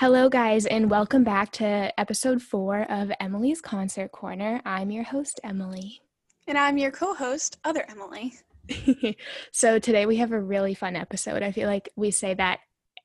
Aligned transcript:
Hello, 0.00 0.30
guys, 0.30 0.64
and 0.64 0.90
welcome 0.90 1.24
back 1.24 1.52
to 1.52 1.92
episode 2.00 2.40
four 2.40 2.90
of 2.90 3.12
Emily's 3.20 3.60
Concert 3.60 4.10
Corner. 4.12 4.62
I'm 4.64 4.90
your 4.90 5.04
host, 5.04 5.38
Emily. 5.44 6.00
And 6.48 6.56
I'm 6.56 6.78
your 6.78 6.90
co 6.90 7.12
host, 7.12 7.58
Other 7.64 7.84
Emily. 7.86 8.32
so, 9.52 9.78
today 9.78 10.06
we 10.06 10.16
have 10.16 10.32
a 10.32 10.40
really 10.40 10.72
fun 10.72 10.96
episode. 10.96 11.42
I 11.42 11.52
feel 11.52 11.68
like 11.68 11.90
we 11.96 12.10
say 12.10 12.32
that 12.32 12.60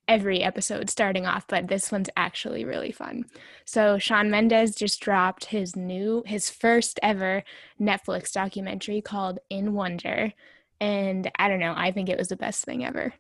every 0.08 0.42
episode 0.42 0.90
starting 0.90 1.26
off, 1.26 1.46
but 1.50 1.68
this 1.68 1.92
one's 1.92 2.10
actually 2.16 2.64
really 2.64 2.94
fun. 2.94 3.26
So, 3.66 3.98
Shawn 3.98 4.32
Mendes 4.32 4.74
just 4.74 5.02
dropped 5.02 5.44
his 5.44 5.76
new, 5.76 6.24
his 6.26 6.50
first 6.50 6.98
ever 7.04 7.44
Netflix 7.78 8.32
documentary 8.32 9.02
called 9.02 9.40
In 9.50 9.74
Wonder. 9.74 10.32
And 10.80 11.30
I 11.38 11.50
don't 11.50 11.60
know, 11.60 11.74
I 11.76 11.92
think 11.92 12.08
it 12.08 12.18
was 12.18 12.30
the 12.30 12.38
best 12.38 12.64
thing 12.64 12.86
ever. 12.86 13.14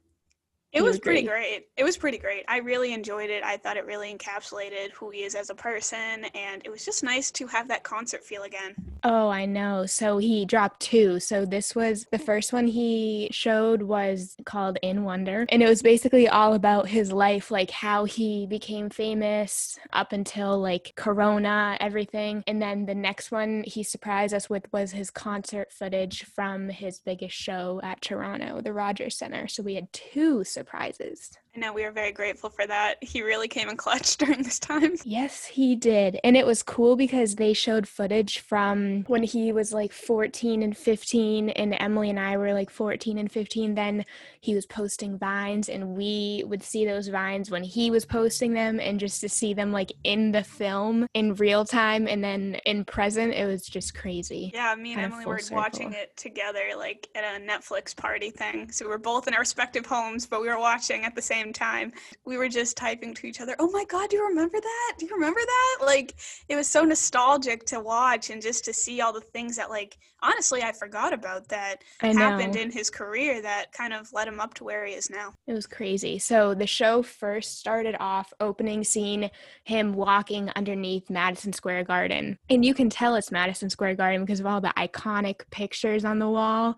It 0.76 0.84
was 0.84 1.00
pretty 1.00 1.22
great. 1.22 1.68
It 1.78 1.86
was 1.86 1.96
pretty 1.96 2.18
great. 2.18 2.44
I 2.50 2.58
really 2.58 2.94
enjoyed 2.94 3.30
it. 3.30 3.44
I 3.46 3.56
thought 3.56 3.78
it 3.78 3.86
really 3.86 4.14
encapsulated 4.14 4.92
who 4.92 5.10
he 5.10 5.24
is 5.24 5.34
as 5.34 5.50
a 5.50 5.56
person, 5.56 6.26
and 6.36 6.62
it 6.66 6.70
was 6.70 6.84
just 6.84 7.02
nice 7.02 7.32
to 7.32 7.48
have 7.48 7.70
that 7.70 7.84
concert 7.84 8.26
feel 8.26 8.44
again. 8.44 8.76
Oh, 9.02 9.30
I 9.30 9.46
know. 9.46 9.86
So 9.86 10.18
he 10.18 10.44
dropped 10.44 10.82
two. 10.82 11.22
So 11.22 11.46
this 11.46 11.76
was 11.76 12.06
the 12.12 12.20
first 12.20 12.52
one 12.52 12.68
he 12.68 13.30
showed 13.32 13.84
was 13.84 14.36
called 14.46 14.78
In 14.82 15.06
Wonder, 15.06 15.46
and 15.48 15.64
it 15.64 15.70
was 15.70 15.82
basically 15.82 16.28
all 16.28 16.54
about 16.54 16.90
his 16.90 17.14
life, 17.14 17.52
like 17.52 17.72
how 17.72 18.04
he 18.04 18.46
became 18.46 18.90
famous 18.90 19.80
up 19.94 20.12
until 20.12 20.60
like 20.60 20.92
Corona, 20.98 21.78
everything. 21.80 22.44
And 22.48 22.62
then 22.62 22.86
the 22.86 22.96
next 22.96 23.32
one 23.32 23.64
he 23.66 23.82
surprised 23.82 24.34
us 24.34 24.50
with 24.50 24.66
was 24.74 24.92
his 24.92 25.10
concert 25.10 25.72
footage 25.72 26.26
from 26.26 26.68
his 26.68 27.00
biggest 27.00 27.36
show 27.36 27.80
at 27.82 28.02
Toronto, 28.02 28.60
the 28.60 28.74
Rogers 28.74 29.16
Center. 29.16 29.48
So 29.48 29.64
we 29.64 29.76
had 29.76 29.94
two 29.94 30.44
surprises 30.44 30.65
surprises. 30.66 31.32
I 31.56 31.60
know 31.60 31.74
we 31.74 31.86
are 31.86 31.92
very 31.92 32.12
grateful 32.12 32.50
for 32.50 32.68
that. 32.68 33.02
He 33.02 33.22
really 33.22 33.48
came 33.48 33.70
in 33.70 33.78
clutch 33.78 34.18
during 34.18 34.44
this 34.44 34.60
time. 34.60 34.96
Yes, 35.04 35.46
he 35.46 35.76
did. 35.76 36.20
And 36.24 36.36
it 36.36 36.46
was 36.46 36.64
cool 36.64 36.96
because 36.96 37.36
they 37.36 37.54
showed 37.54 37.88
footage 37.88 38.40
from 38.40 39.04
when 39.08 39.24
he 39.24 39.52
was 39.52 39.74
like 39.74 39.94
14 39.94 40.64
and 40.64 40.76
15, 40.76 41.50
and 41.50 41.76
Emily 41.80 42.10
and 42.10 42.20
I 42.20 42.38
were 42.38 42.54
like 42.54 42.70
14 42.70 43.18
and 43.18 43.32
15. 43.32 43.76
Then 43.76 44.06
he 44.42 44.54
was 44.54 44.66
posting 44.66 45.18
vines, 45.18 45.70
and 45.70 45.96
we 45.96 46.44
would 46.46 46.64
see 46.64 46.86
those 46.86 47.08
vines 47.08 47.50
when 47.50 47.64
he 47.64 47.90
was 47.90 48.06
posting 48.06 48.54
them, 48.54 48.80
and 48.80 49.00
just 49.00 49.22
to 49.22 49.30
see 49.30 49.54
them 49.54 49.72
like 49.72 49.94
in 50.04 50.32
the 50.32 50.44
film 50.44 51.08
in 51.14 51.36
real 51.36 51.64
time 51.64 52.08
and 52.08 52.24
then 52.24 52.56
in 52.66 52.84
present, 52.86 53.34
it 53.34 53.46
was 53.46 53.66
just 53.66 53.96
crazy. 53.96 54.52
Yeah, 54.54 54.76
me 54.76 54.94
and 54.94 55.02
kind 55.02 55.14
Emily 55.14 55.26
were 55.26 55.40
circle. 55.40 55.58
watching 55.58 55.94
it 55.94 56.16
together, 56.18 56.62
like 56.78 57.08
at 57.16 57.24
a 57.24 57.44
Netflix 57.44 57.96
party 57.96 58.30
thing. 58.30 58.72
So 58.72 58.86
we 58.86 58.90
were 58.90 58.98
both 58.98 59.28
in 59.28 59.34
our 59.34 59.40
respective 59.40 59.86
homes, 59.86 60.26
but 60.26 60.42
we 60.42 60.48
were 60.48 60.60
watching 60.60 61.06
at 61.06 61.16
the 61.16 61.22
same 61.22 61.45
same 61.46 61.54
time. 61.54 61.92
We 62.26 62.38
were 62.38 62.50
just 62.50 62.76
typing 62.78 63.14
to 63.16 63.28
each 63.28 63.42
other, 63.42 63.56
Oh 63.60 63.70
my 63.72 63.86
God, 63.86 64.10
do 64.10 64.18
you 64.18 64.28
remember 64.28 64.60
that? 64.60 64.94
Do 64.98 65.06
you 65.06 65.14
remember 65.14 65.40
that? 65.40 65.86
Like, 65.86 66.16
it 66.50 66.56
was 66.56 66.68
so 66.68 66.84
nostalgic 66.84 67.66
to 67.68 67.80
watch 67.80 68.30
and 68.30 68.42
just 68.42 68.66
to 68.66 68.74
see 68.74 69.02
all 69.02 69.14
the 69.14 69.22
things 69.22 69.56
that, 69.58 69.70
like, 69.70 69.98
honestly, 70.22 70.64
I 70.64 70.72
forgot 70.72 71.14
about 71.14 71.48
that 71.50 71.84
happened 72.00 72.56
in 72.56 72.72
his 72.72 72.90
career 72.90 73.42
that 73.42 73.72
kind 73.72 73.94
of 73.94 74.12
led 74.14 74.28
him 74.28 74.40
up 74.40 74.54
to 74.56 74.64
where 74.64 74.86
he 74.86 74.94
is 74.94 75.10
now. 75.10 75.34
It 75.48 75.54
was 75.54 75.68
crazy. 75.68 76.18
So 76.18 76.54
the 76.54 76.68
show 76.68 77.04
first 77.04 77.60
started 77.60 77.96
off 78.00 78.34
opening 78.40 78.84
scene 78.84 79.30
him 79.64 79.94
walking 79.94 80.50
underneath 80.56 81.10
Madison 81.10 81.54
Square 81.54 81.84
Garden. 81.86 82.38
And 82.50 82.66
you 82.66 82.74
can 82.74 82.90
tell 82.90 83.16
it's 83.16 83.32
Madison 83.32 83.70
Square 83.70 83.96
Garden 83.96 84.22
because 84.22 84.40
of 84.40 84.46
all 84.46 84.62
the 84.62 84.74
iconic 84.78 85.42
pictures 85.52 86.06
on 86.06 86.20
the 86.20 86.30
wall. 86.30 86.78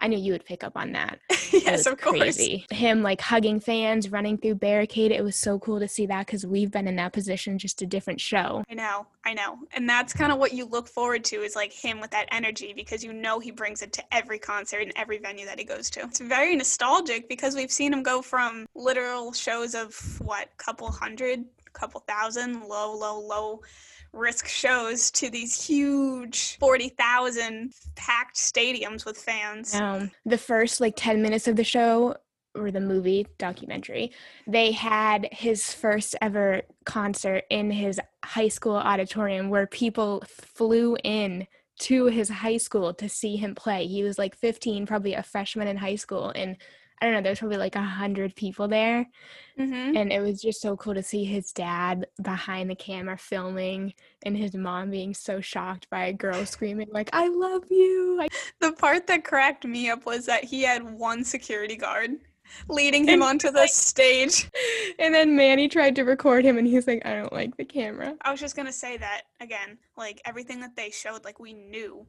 I 0.00 0.08
knew 0.08 0.18
you 0.18 0.32
would 0.32 0.44
pick 0.44 0.62
up 0.62 0.76
on 0.76 0.92
that. 0.92 1.18
yes, 1.52 1.86
of 1.86 2.00
course. 2.00 2.18
Crazy. 2.18 2.66
Him 2.70 3.02
like 3.02 3.20
hugging 3.20 3.60
fans, 3.60 4.10
running 4.10 4.38
through 4.38 4.56
barricade. 4.56 5.10
It 5.10 5.24
was 5.24 5.36
so 5.36 5.58
cool 5.58 5.80
to 5.80 5.88
see 5.88 6.06
that 6.06 6.26
because 6.26 6.46
we've 6.46 6.70
been 6.70 6.86
in 6.86 6.96
that 6.96 7.12
position, 7.12 7.58
just 7.58 7.82
a 7.82 7.86
different 7.86 8.20
show. 8.20 8.62
I 8.70 8.74
know, 8.74 9.06
I 9.24 9.34
know, 9.34 9.58
and 9.72 9.88
that's 9.88 10.12
kind 10.12 10.30
of 10.30 10.38
what 10.38 10.52
you 10.52 10.66
look 10.66 10.88
forward 10.88 11.24
to 11.24 11.36
is 11.42 11.56
like 11.56 11.72
him 11.72 12.00
with 12.00 12.10
that 12.12 12.26
energy 12.30 12.72
because 12.74 13.02
you 13.02 13.12
know 13.12 13.38
he 13.38 13.50
brings 13.50 13.82
it 13.82 13.92
to 13.94 14.14
every 14.14 14.38
concert 14.38 14.82
and 14.82 14.92
every 14.96 15.18
venue 15.18 15.46
that 15.46 15.58
he 15.58 15.64
goes 15.64 15.90
to. 15.90 16.00
It's 16.00 16.20
very 16.20 16.54
nostalgic 16.54 17.28
because 17.28 17.54
we've 17.54 17.72
seen 17.72 17.92
him 17.92 18.02
go 18.02 18.22
from 18.22 18.66
literal 18.74 19.32
shows 19.32 19.74
of 19.74 20.20
what, 20.20 20.48
couple 20.56 20.90
hundred, 20.90 21.44
couple 21.72 22.00
thousand, 22.00 22.62
low, 22.68 22.96
low, 22.96 23.20
low 23.20 23.60
risk 24.18 24.46
shows 24.48 25.10
to 25.12 25.30
these 25.30 25.66
huge 25.66 26.58
40,000 26.58 27.72
packed 27.94 28.36
stadiums 28.36 29.04
with 29.04 29.16
fans. 29.16 29.74
Um, 29.74 30.10
the 30.26 30.38
first 30.38 30.80
like 30.80 30.94
10 30.96 31.22
minutes 31.22 31.48
of 31.48 31.56
the 31.56 31.64
show 31.64 32.16
or 32.54 32.70
the 32.70 32.80
movie 32.80 33.26
documentary, 33.38 34.12
they 34.46 34.72
had 34.72 35.28
his 35.32 35.72
first 35.72 36.16
ever 36.20 36.62
concert 36.84 37.44
in 37.50 37.70
his 37.70 38.00
high 38.24 38.48
school 38.48 38.76
auditorium 38.76 39.48
where 39.48 39.66
people 39.66 40.24
flew 40.26 40.96
in 41.04 41.46
to 41.78 42.06
his 42.06 42.28
high 42.28 42.56
school 42.56 42.92
to 42.92 43.08
see 43.08 43.36
him 43.36 43.54
play. 43.54 43.86
He 43.86 44.02
was 44.02 44.18
like 44.18 44.34
15, 44.36 44.86
probably 44.86 45.14
a 45.14 45.22
freshman 45.22 45.68
in 45.68 45.76
high 45.76 45.94
school, 45.94 46.32
and 46.34 46.56
I 47.00 47.06
don't 47.06 47.14
know, 47.14 47.22
there's 47.22 47.38
probably 47.38 47.56
like 47.56 47.76
a 47.76 47.82
hundred 47.82 48.34
people 48.34 48.68
there. 48.68 49.06
Mm-hmm. 49.58 49.96
And 49.96 50.12
it 50.12 50.20
was 50.20 50.40
just 50.40 50.60
so 50.60 50.76
cool 50.76 50.94
to 50.94 51.02
see 51.02 51.24
his 51.24 51.52
dad 51.52 52.06
behind 52.22 52.70
the 52.70 52.74
camera 52.74 53.18
filming 53.18 53.94
and 54.24 54.36
his 54.36 54.54
mom 54.54 54.90
being 54.90 55.14
so 55.14 55.40
shocked 55.40 55.88
by 55.90 56.06
a 56.06 56.12
girl 56.12 56.44
screaming, 56.46 56.88
like, 56.92 57.10
I 57.12 57.28
love 57.28 57.64
you. 57.70 58.26
The 58.60 58.72
part 58.72 59.06
that 59.08 59.24
cracked 59.24 59.64
me 59.64 59.90
up 59.90 60.06
was 60.06 60.26
that 60.26 60.44
he 60.44 60.62
had 60.62 60.82
one 60.82 61.24
security 61.24 61.76
guard 61.76 62.18
leading 62.68 63.06
him 63.06 63.22
onto 63.22 63.50
the 63.50 63.60
like, 63.60 63.70
stage. 63.70 64.50
And 64.98 65.14
then 65.14 65.36
Manny 65.36 65.68
tried 65.68 65.94
to 65.96 66.02
record 66.02 66.44
him 66.44 66.58
and 66.58 66.66
he's 66.66 66.88
like, 66.88 67.06
I 67.06 67.14
don't 67.14 67.32
like 67.32 67.56
the 67.56 67.64
camera. 67.64 68.16
I 68.22 68.32
was 68.32 68.40
just 68.40 68.56
gonna 68.56 68.72
say 68.72 68.96
that 68.96 69.22
again, 69.40 69.78
like 69.96 70.20
everything 70.24 70.60
that 70.60 70.74
they 70.74 70.90
showed, 70.90 71.24
like 71.24 71.38
we 71.38 71.52
knew 71.52 72.04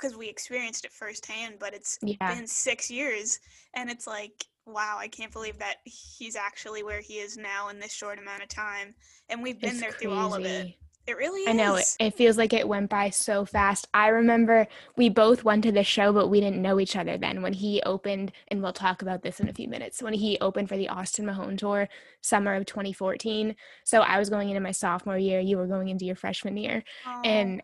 because 0.00 0.16
we 0.16 0.28
experienced 0.28 0.84
it 0.84 0.92
firsthand, 0.92 1.56
but 1.58 1.74
it's 1.74 1.98
yeah. 2.02 2.34
been 2.34 2.46
six 2.46 2.90
years 2.90 3.40
and 3.74 3.90
it's 3.90 4.06
like, 4.06 4.44
wow, 4.66 4.96
I 4.98 5.08
can't 5.08 5.32
believe 5.32 5.58
that 5.58 5.76
he's 5.84 6.36
actually 6.36 6.82
where 6.82 7.00
he 7.00 7.14
is 7.14 7.36
now 7.36 7.68
in 7.68 7.78
this 7.78 7.92
short 7.92 8.18
amount 8.18 8.42
of 8.42 8.48
time. 8.48 8.94
And 9.28 9.42
we've 9.42 9.60
been 9.60 9.70
it's 9.70 9.80
there 9.80 9.90
crazy. 9.90 10.06
through 10.06 10.14
all 10.14 10.34
of 10.34 10.44
it. 10.44 10.74
It 11.06 11.16
really 11.16 11.40
is. 11.40 11.48
I 11.48 11.52
know 11.52 11.76
it, 11.76 11.96
it 11.98 12.14
feels 12.14 12.36
like 12.36 12.52
it 12.52 12.68
went 12.68 12.88
by 12.88 13.10
so 13.10 13.44
fast. 13.44 13.88
I 13.92 14.08
remember 14.08 14.68
we 14.96 15.08
both 15.08 15.42
went 15.44 15.64
to 15.64 15.72
the 15.72 15.82
show, 15.82 16.12
but 16.12 16.28
we 16.28 16.40
didn't 16.40 16.62
know 16.62 16.78
each 16.78 16.94
other 16.94 17.16
then. 17.16 17.42
When 17.42 17.54
he 17.54 17.82
opened, 17.84 18.32
and 18.48 18.62
we'll 18.62 18.72
talk 18.72 19.02
about 19.02 19.22
this 19.22 19.40
in 19.40 19.48
a 19.48 19.52
few 19.52 19.66
minutes, 19.66 20.02
when 20.02 20.12
he 20.12 20.38
opened 20.40 20.68
for 20.68 20.76
the 20.76 20.88
Austin 20.88 21.26
Mahone 21.26 21.56
tour, 21.56 21.88
summer 22.20 22.54
of 22.54 22.66
2014. 22.66 23.56
So 23.84 24.02
I 24.02 24.18
was 24.18 24.30
going 24.30 24.50
into 24.50 24.60
my 24.60 24.70
sophomore 24.72 25.18
year, 25.18 25.40
you 25.40 25.56
were 25.56 25.66
going 25.66 25.88
into 25.88 26.04
your 26.04 26.16
freshman 26.16 26.56
year. 26.56 26.84
Oh 27.06 27.22
and 27.24 27.62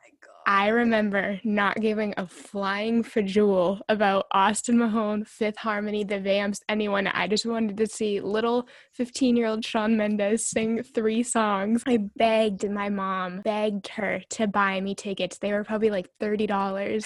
I 0.48 0.68
remember 0.68 1.40
not 1.42 1.80
giving 1.80 2.14
a 2.16 2.28
flying 2.28 3.02
fajul 3.02 3.80
about 3.88 4.26
Austin 4.30 4.78
Mahone, 4.78 5.24
Fifth 5.24 5.56
Harmony, 5.56 6.04
the 6.04 6.20
Vamps, 6.20 6.60
anyone. 6.68 7.08
I 7.08 7.26
just 7.26 7.44
wanted 7.44 7.76
to 7.78 7.86
see 7.88 8.20
little 8.20 8.68
15 8.92 9.36
year 9.36 9.48
old 9.48 9.64
Shawn 9.64 9.96
Mendes 9.96 10.46
sing 10.46 10.84
three 10.84 11.24
songs. 11.24 11.82
I 11.84 11.98
begged 12.14 12.70
my 12.70 12.88
mom, 12.90 13.40
begged 13.40 13.88
her 13.88 14.22
to 14.30 14.46
buy 14.46 14.80
me 14.80 14.94
tickets. 14.94 15.38
They 15.38 15.52
were 15.52 15.64
probably 15.64 15.90
like 15.90 16.08
$30. 16.20 17.04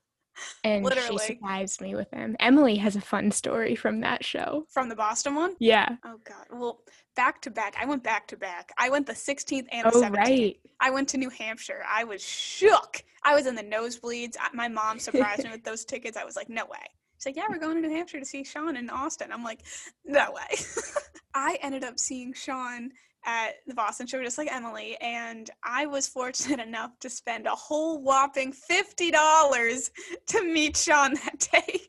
and 0.64 0.84
Literally. 0.84 1.26
she 1.26 1.34
surprised 1.34 1.82
me 1.82 1.96
with 1.96 2.10
them. 2.12 2.36
Emily 2.40 2.76
has 2.78 2.96
a 2.96 3.02
fun 3.02 3.32
story 3.32 3.76
from 3.76 4.02
that 4.02 4.24
show. 4.24 4.66
From 4.70 4.90
the 4.90 4.96
Boston 4.96 5.36
one? 5.36 5.56
Yeah. 5.60 5.98
Oh 6.06 6.20
God. 6.24 6.46
Well, 6.52 6.82
back 7.16 7.42
to 7.42 7.52
back. 7.52 7.76
I 7.80 7.86
went 7.86 8.04
back 8.04 8.28
to 8.28 8.38
back. 8.38 8.72
I 8.78 8.90
went 8.90 9.06
the 9.06 9.14
16th 9.14 9.68
and 9.72 9.86
the 9.86 9.92
oh, 9.94 10.02
17th. 10.02 10.16
Right. 10.16 10.60
I 10.80 10.90
went 10.90 11.10
to 11.10 11.18
New 11.18 11.30
Hampshire. 11.30 11.84
I 11.88 12.04
was 12.04 12.24
shook. 12.24 13.04
I 13.24 13.36
was 13.36 13.46
in 13.46 13.56
the 13.56 13.64
nosebleeds. 13.64 14.36
My 14.54 14.68
mom 14.68 15.00
surprised 15.00 15.44
me 15.44 15.50
with 15.52 15.64
those 15.64 15.86
tickets. 15.86 16.18
I 16.18 16.24
was 16.24 16.36
like, 16.36 16.50
no 16.50 16.66
way. 16.66 16.78
She's 17.18 17.26
like, 17.26 17.36
yeah, 17.36 17.46
we're 17.50 17.60
going 17.60 17.76
to 17.76 17.82
New 17.86 17.94
Hampshire 17.94 18.20
to 18.20 18.26
see 18.26 18.46
Shawn 18.46 18.78
in 18.78 18.90
Austin. 18.90 19.34
I'm 19.34 19.44
like, 19.44 19.66
no 20.06 20.32
way. 20.32 20.58
I 21.34 21.58
ended 21.62 21.84
up 21.84 22.00
seeing 22.00 22.34
Shawn 22.34 22.92
at 23.26 23.56
the 23.68 23.74
Boston 23.74 24.08
show, 24.08 24.22
just 24.24 24.38
like 24.38 24.52
Emily, 24.52 24.98
and 25.02 25.50
I 25.64 25.86
was 25.86 26.08
fortunate 26.08 26.60
enough 26.68 26.98
to 27.00 27.10
spend 27.10 27.48
a 27.48 27.52
whole 27.52 28.02
whopping 28.02 28.54
$50 28.54 29.90
to 30.28 30.44
meet 30.44 30.78
Shawn 30.78 31.14
that 31.16 31.48
day. 31.52 31.82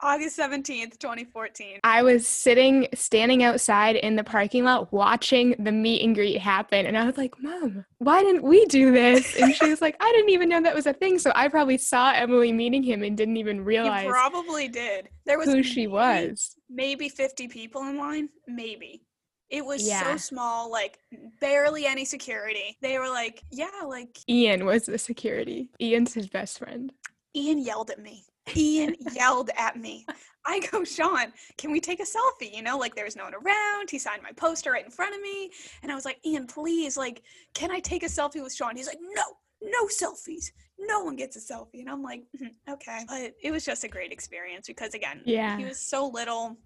August 0.00 0.38
17th, 0.38 0.98
2014. 0.98 1.80
I 1.84 2.02
was 2.02 2.26
sitting, 2.26 2.88
standing 2.94 3.42
outside 3.42 3.96
in 3.96 4.16
the 4.16 4.24
parking 4.24 4.64
lot 4.64 4.92
watching 4.92 5.54
the 5.58 5.72
meet 5.72 6.04
and 6.04 6.14
greet 6.14 6.38
happen. 6.38 6.86
And 6.86 6.96
I 6.96 7.04
was 7.06 7.16
like, 7.16 7.34
Mom, 7.40 7.84
why 7.98 8.22
didn't 8.22 8.42
we 8.42 8.64
do 8.66 8.92
this? 8.92 9.36
And 9.40 9.54
she 9.54 9.70
was 9.70 9.80
like, 9.80 9.96
I 10.00 10.12
didn't 10.12 10.30
even 10.30 10.48
know 10.48 10.60
that 10.60 10.74
was 10.74 10.86
a 10.86 10.92
thing. 10.92 11.18
So 11.18 11.32
I 11.34 11.48
probably 11.48 11.78
saw 11.78 12.12
Emily 12.12 12.52
meeting 12.52 12.82
him 12.82 13.02
and 13.02 13.16
didn't 13.16 13.36
even 13.36 13.64
realize. 13.64 14.04
You 14.04 14.10
probably 14.10 14.68
did. 14.68 15.08
There 15.24 15.38
was 15.38 15.48
who 15.48 15.62
she 15.62 15.86
was. 15.86 16.56
Maybe 16.68 17.08
50 17.08 17.48
people 17.48 17.82
in 17.84 17.96
line. 17.96 18.28
Maybe. 18.46 19.02
It 19.50 19.64
was 19.64 19.86
yeah. 19.86 20.02
so 20.02 20.16
small, 20.16 20.70
like 20.70 20.98
barely 21.40 21.86
any 21.86 22.04
security. 22.04 22.76
They 22.80 22.98
were 22.98 23.08
like, 23.08 23.42
yeah, 23.50 23.82
like 23.86 24.18
Ian 24.28 24.64
was 24.64 24.86
the 24.86 24.98
security. 24.98 25.70
Ian's 25.80 26.14
his 26.14 26.28
best 26.28 26.58
friend. 26.58 26.92
Ian 27.34 27.58
yelled 27.58 27.90
at 27.90 27.98
me. 27.98 28.24
Ian 28.56 28.94
yelled 29.12 29.50
at 29.56 29.76
me. 29.76 30.06
I 30.46 30.60
go, 30.70 30.84
Shawn, 30.84 31.32
can 31.58 31.70
we 31.70 31.80
take 31.80 32.00
a 32.00 32.04
selfie? 32.04 32.54
You 32.54 32.62
know, 32.62 32.78
like 32.78 32.94
there 32.94 33.04
was 33.04 33.16
no 33.16 33.24
one 33.24 33.34
around. 33.34 33.90
He 33.90 33.98
signed 33.98 34.22
my 34.22 34.32
poster 34.32 34.72
right 34.72 34.84
in 34.84 34.90
front 34.90 35.14
of 35.14 35.20
me. 35.20 35.50
And 35.82 35.92
I 35.92 35.94
was 35.94 36.04
like, 36.04 36.18
Ian, 36.24 36.46
please, 36.46 36.96
like, 36.96 37.22
can 37.54 37.70
I 37.70 37.80
take 37.80 38.02
a 38.02 38.06
selfie 38.06 38.42
with 38.42 38.54
Shawn? 38.54 38.76
He's 38.76 38.86
like, 38.86 38.98
no, 39.00 39.22
no 39.62 39.86
selfies. 39.86 40.50
No 40.78 41.04
one 41.04 41.16
gets 41.16 41.36
a 41.36 41.52
selfie. 41.52 41.80
And 41.80 41.90
I'm 41.90 42.02
like, 42.02 42.22
mm, 42.40 42.50
okay. 42.70 43.04
But 43.06 43.34
it 43.42 43.50
was 43.50 43.64
just 43.64 43.84
a 43.84 43.88
great 43.88 44.12
experience 44.12 44.66
because, 44.66 44.94
again, 44.94 45.20
yeah, 45.24 45.58
he 45.58 45.64
was 45.64 45.80
so 45.80 46.06
little, 46.08 46.56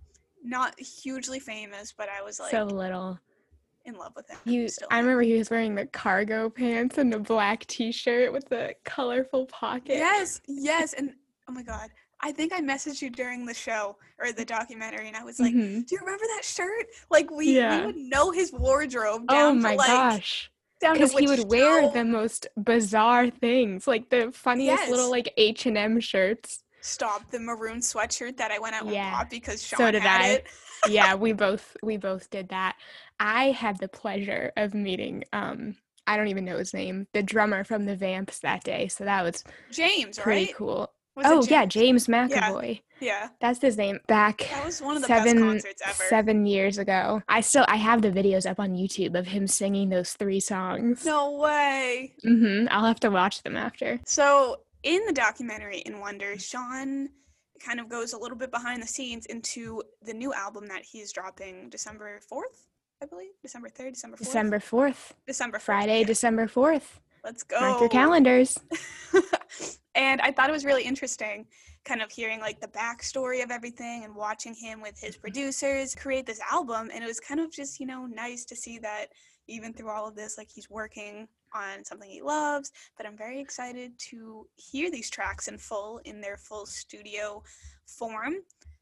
not 0.45 0.79
hugely 0.79 1.41
famous, 1.41 1.93
but 1.97 2.09
I 2.09 2.23
was 2.23 2.39
like, 2.39 2.51
so 2.51 2.65
little 2.65 3.19
in 3.85 3.95
love 3.95 4.13
with 4.15 4.29
him. 4.29 4.39
He, 4.45 4.69
I 4.91 4.99
remember 4.99 5.23
he 5.23 5.37
was 5.39 5.51
wearing 5.51 5.75
the 5.75 5.87
cargo 5.87 6.49
pants 6.49 6.99
and 6.99 7.13
the 7.13 7.19
black 7.19 7.67
T-shirt 7.67 8.33
with 8.33 8.49
the 8.49 8.75
colorful 8.85 9.47
pocket. 9.47 9.97
Yes, 9.97 10.41
yes, 10.47 10.93
and 10.93 11.15
oh 11.49 11.53
my 11.53 11.63
god, 11.63 11.89
I 12.21 12.33
think 12.33 12.53
I 12.53 12.61
messaged 12.61 13.03
you 13.03 13.11
during 13.11 13.45
the 13.47 13.55
show 13.55 13.97
or 14.19 14.33
the 14.33 14.45
documentary, 14.45 15.09
and 15.09 15.17
I 15.17 15.25
was 15.25 15.39
like, 15.41 15.55
mm-hmm. 15.55 15.81
"Do 15.81 15.95
you 15.95 15.99
remember 16.01 16.25
that 16.37 16.45
shirt? 16.45 16.87
Like 17.11 17.31
we, 17.31 17.57
yeah. 17.57 17.81
we 17.81 17.87
would 17.87 17.97
know 17.97 18.31
his 18.31 18.53
wardrobe 18.53 19.27
down 19.29 19.59
oh 19.59 19.61
my 19.61 19.73
to 19.73 19.77
like." 19.77 19.87
Gosh. 19.89 20.51
Because 20.81 21.13
he 21.13 21.27
would 21.27 21.49
wear 21.49 21.91
the 21.91 22.05
most 22.05 22.47
bizarre 22.59 23.31
things, 23.31 23.87
like 23.87 24.11
the 24.11 24.33
funniest 24.33 24.83
yes. 24.83 24.91
little 24.91 25.11
like 25.11 25.33
H 25.39 25.65
and 25.65 25.79
M 25.79 25.99
shirts. 25.99 26.64
Stop 26.87 27.31
the 27.31 27.41
maroon 27.41 27.79
sweatshirt 27.79 28.37
that 28.37 28.51
I 28.51 28.59
went 28.59 28.75
out 28.75 28.87
yeah. 28.87 29.07
and 29.07 29.13
bought 29.17 29.31
because 29.31 29.67
Shawn 29.67 29.79
so 29.79 29.91
did 29.91 30.03
had 30.03 30.21
I. 30.21 30.29
it. 30.29 30.47
yeah, 30.87 31.15
we 31.15 31.33
both 31.47 31.75
we 31.83 31.97
both 31.97 32.29
did 32.29 32.51
that. 32.51 32.77
I 33.19 33.53
had 33.53 33.79
the 33.79 33.89
pleasure 33.89 34.53
of 34.59 34.75
meeting 34.75 35.25
um 35.33 35.77
I 36.07 36.19
don't 36.19 36.29
even 36.29 36.45
know 36.45 36.59
his 36.59 36.75
name, 36.75 37.07
the 37.15 37.23
drummer 37.23 37.65
from 37.65 37.87
the 37.87 37.97
Vamps 37.97 38.41
that 38.41 38.65
day. 38.65 38.89
So 38.89 39.05
that 39.05 39.23
was 39.23 39.43
James, 39.71 40.19
pretty 40.19 40.45
right? 40.45 40.55
cool. 40.57 40.91
Was 41.17 41.25
oh 41.27 41.43
yeah, 41.49 41.65
James 41.65 42.07
McVey. 42.07 42.83
Yeah. 43.01 43.07
yeah. 43.07 43.29
That's 43.41 43.63
his 43.63 43.79
name. 43.79 44.01
Back 44.07 44.47
that 44.51 44.67
was 44.67 44.83
one 44.83 44.97
of 44.97 45.03
the 45.03 45.09
seven, 45.09 45.37
best 45.37 45.45
concerts 45.45 45.83
ever. 45.87 46.09
Seven 46.11 46.45
years 46.45 46.77
ago. 46.77 47.23
I 47.31 47.41
still 47.41 47.65
I 47.67 47.77
have 47.77 48.03
the 48.03 48.11
videos 48.11 48.45
up 48.45 48.61
on 48.61 48.75
YouTube 48.75 49.19
of 49.19 49.29
him 49.29 49.47
singing 49.47 49.89
those 49.89 50.13
three 50.13 50.41
songs. 50.41 51.07
No 51.07 51.33
way. 51.39 52.13
Mm-hmm. 52.27 52.67
I'll 52.71 52.85
have 52.85 53.01
to 53.01 53.11
watch 53.11 53.43
them 53.43 53.57
after. 53.57 54.01
So 54.05 54.59
in 54.85 55.05
the 55.07 55.13
documentary 55.13 55.79
in 55.79 55.99
Wonder, 55.99 56.39
Shawn 56.39 57.09
kind 57.65 57.81
of 57.81 57.89
goes 57.89 58.13
a 58.13 58.19
little 58.19 58.37
bit 58.37 58.51
behind 58.51 58.83
the 58.83 58.87
scenes 58.87 59.27
into 59.27 59.83
the 60.03 60.15
new 60.15 60.33
album 60.33 60.67
that 60.69 60.83
he's 60.83 61.13
dropping 61.13 61.71
December 61.71 62.21
fourth. 62.29 62.69
I 63.03 63.07
believe 63.07 63.31
December 63.43 63.69
3rd, 63.69 63.95
December 63.95 64.17
4th. 64.17 64.21
December 64.21 64.59
4th. 64.59 65.13
December 65.27 65.59
4th, 65.59 65.63
Friday, 65.63 66.01
yeah. 66.01 66.07
December 66.07 66.47
4th. 66.47 67.01
Let's 67.25 67.43
go. 67.43 67.59
Mark 67.61 67.81
your 67.81 67.89
calendars. 67.89 68.59
and 69.95 70.21
I 70.21 70.31
thought 70.31 70.49
it 70.49 70.53
was 70.53 70.65
really 70.65 70.85
interesting 70.85 71.47
kind 71.85 72.01
of 72.01 72.11
hearing 72.11 72.41
like 72.41 72.61
the 72.61 72.69
backstory 72.69 73.43
of 73.45 73.51
everything 73.51 74.05
and 74.05 74.15
watching 74.15 74.55
him 74.55 74.81
with 74.81 74.99
his 74.99 75.17
producers 75.17 75.95
create 75.95 76.27
this 76.27 76.41
album. 76.51 76.91
And 76.93 77.05
it 77.05 77.07
was 77.07 77.21
kind 77.21 77.41
of 77.41 77.53
just, 77.53 77.79
you 77.79 77.87
know, 77.87 78.07
nice 78.07 78.45
to 78.47 78.57
see 78.57 78.79
that 78.79 79.07
even 79.49 79.75
through 79.75 79.91
all 79.91 80.09
of 80.09 80.17
this, 80.17 80.39
like 80.39 80.49
he's 80.51 80.71
working 80.71 81.29
on 81.55 81.85
something 81.85 82.11
he 82.11 82.23
loves. 82.23 82.73
But 82.97 83.07
I'm 83.07 83.17
very 83.17 83.41
excited 83.41 83.93
to 84.11 84.47
hear 84.57 84.91
these 84.91 85.11
tracks 85.11 85.49
in 85.49 85.59
full 85.59 86.01
in 86.05 86.21
their 86.21 86.37
full 86.37 86.67
studio 86.67 87.43
form. 87.87 88.35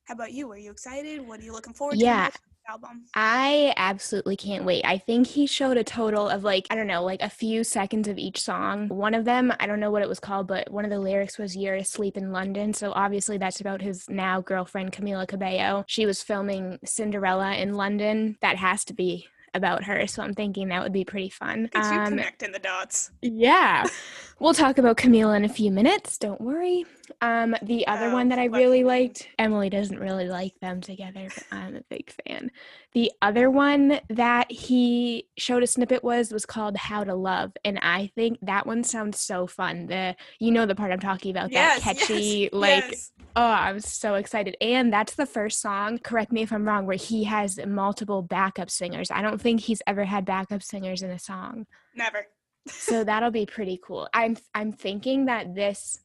How 0.04 0.14
about 0.14 0.32
you? 0.32 0.50
Are 0.50 0.58
you 0.58 0.70
excited? 0.70 1.26
What 1.26 1.40
are 1.40 1.44
you 1.44 1.52
looking 1.52 1.74
forward 1.74 1.98
yeah. 1.98 2.30
to? 2.30 2.38
album. 2.68 3.04
I 3.14 3.74
absolutely 3.76 4.36
can't 4.36 4.64
wait. 4.64 4.84
I 4.84 4.98
think 4.98 5.26
he 5.26 5.46
showed 5.46 5.76
a 5.76 5.84
total 5.84 6.28
of 6.28 6.44
like, 6.44 6.66
I 6.70 6.74
don't 6.74 6.86
know, 6.86 7.02
like 7.02 7.22
a 7.22 7.28
few 7.28 7.64
seconds 7.64 8.08
of 8.08 8.18
each 8.18 8.40
song. 8.40 8.88
One 8.88 9.14
of 9.14 9.24
them, 9.24 9.52
I 9.60 9.66
don't 9.66 9.80
know 9.80 9.90
what 9.90 10.02
it 10.02 10.08
was 10.08 10.20
called, 10.20 10.46
but 10.46 10.70
one 10.70 10.84
of 10.84 10.90
the 10.90 11.00
lyrics 11.00 11.38
was 11.38 11.56
You're 11.56 11.74
asleep 11.76 12.16
in 12.16 12.32
London. 12.32 12.72
So 12.72 12.92
obviously 12.92 13.38
that's 13.38 13.60
about 13.60 13.82
his 13.82 14.08
now 14.08 14.40
girlfriend, 14.40 14.92
Camila 14.92 15.26
Cabello. 15.26 15.84
She 15.86 16.06
was 16.06 16.22
filming 16.22 16.78
Cinderella 16.84 17.54
in 17.54 17.74
London. 17.74 18.38
That 18.40 18.56
has 18.56 18.84
to 18.86 18.94
be 18.94 19.26
about 19.54 19.84
her. 19.84 20.06
So 20.06 20.22
I'm 20.22 20.34
thinking 20.34 20.68
that 20.68 20.82
would 20.82 20.92
be 20.92 21.04
pretty 21.04 21.28
fun. 21.28 21.68
Could 21.68 21.84
um, 21.84 21.92
you 21.92 22.08
connecting 22.08 22.52
the 22.52 22.58
dots? 22.58 23.10
Yeah. 23.20 23.86
we'll 24.38 24.54
talk 24.54 24.78
about 24.78 24.96
Camila 24.96 25.36
in 25.36 25.44
a 25.44 25.48
few 25.48 25.70
minutes. 25.70 26.18
Don't 26.18 26.40
worry. 26.40 26.86
Um, 27.20 27.56
the 27.62 27.86
other 27.86 28.06
oh, 28.06 28.12
one 28.12 28.28
that 28.28 28.38
I 28.38 28.46
really 28.46 28.84
liked, 28.84 29.28
Emily 29.38 29.70
doesn't 29.70 29.98
really 29.98 30.28
like 30.28 30.58
them 30.60 30.80
together, 30.80 31.28
but 31.34 31.44
I'm 31.52 31.76
a 31.76 31.82
big 31.88 32.12
fan. 32.24 32.50
The 32.92 33.10
other 33.22 33.50
one 33.50 34.00
that 34.10 34.50
he 34.50 35.28
showed 35.36 35.62
a 35.62 35.66
snippet 35.66 36.04
was 36.04 36.32
was 36.32 36.46
called 36.46 36.76
How 36.76 37.04
to 37.04 37.14
Love, 37.14 37.52
and 37.64 37.78
I 37.80 38.10
think 38.14 38.38
that 38.42 38.66
one 38.66 38.84
sounds 38.84 39.20
so 39.20 39.46
fun. 39.46 39.86
The 39.86 40.16
you 40.38 40.50
know 40.50 40.66
the 40.66 40.74
part 40.74 40.92
I'm 40.92 41.00
talking 41.00 41.30
about, 41.30 41.52
yes, 41.52 41.82
that 41.82 41.96
catchy 41.96 42.48
yes, 42.52 42.52
like 42.52 42.90
yes. 42.90 43.10
oh, 43.36 43.42
I'm 43.42 43.80
so 43.80 44.14
excited. 44.14 44.56
And 44.60 44.92
that's 44.92 45.14
the 45.14 45.26
first 45.26 45.60
song, 45.60 45.98
correct 45.98 46.32
me 46.32 46.42
if 46.42 46.52
I'm 46.52 46.66
wrong, 46.66 46.86
where 46.86 46.96
he 46.96 47.24
has 47.24 47.58
multiple 47.66 48.22
backup 48.22 48.70
singers. 48.70 49.10
I 49.10 49.22
don't 49.22 49.40
think 49.40 49.60
he's 49.60 49.82
ever 49.86 50.04
had 50.04 50.24
backup 50.24 50.62
singers 50.62 51.02
in 51.02 51.10
a 51.10 51.18
song. 51.18 51.66
Never. 51.94 52.26
so 52.68 53.04
that'll 53.04 53.30
be 53.30 53.46
pretty 53.46 53.80
cool. 53.84 54.08
I'm 54.14 54.36
I'm 54.54 54.72
thinking 54.72 55.26
that 55.26 55.54
this 55.54 55.98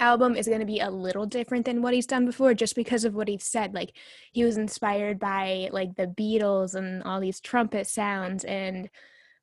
album 0.00 0.36
is 0.36 0.46
going 0.46 0.60
to 0.60 0.66
be 0.66 0.80
a 0.80 0.90
little 0.90 1.26
different 1.26 1.64
than 1.64 1.82
what 1.82 1.94
he's 1.94 2.06
done 2.06 2.26
before 2.26 2.54
just 2.54 2.74
because 2.74 3.04
of 3.04 3.14
what 3.14 3.28
he 3.28 3.38
said 3.38 3.74
like 3.74 3.92
he 4.32 4.44
was 4.44 4.56
inspired 4.56 5.18
by 5.18 5.68
like 5.72 5.94
the 5.96 6.06
beatles 6.06 6.74
and 6.74 7.02
all 7.04 7.20
these 7.20 7.40
trumpet 7.40 7.86
sounds 7.86 8.44
and 8.44 8.88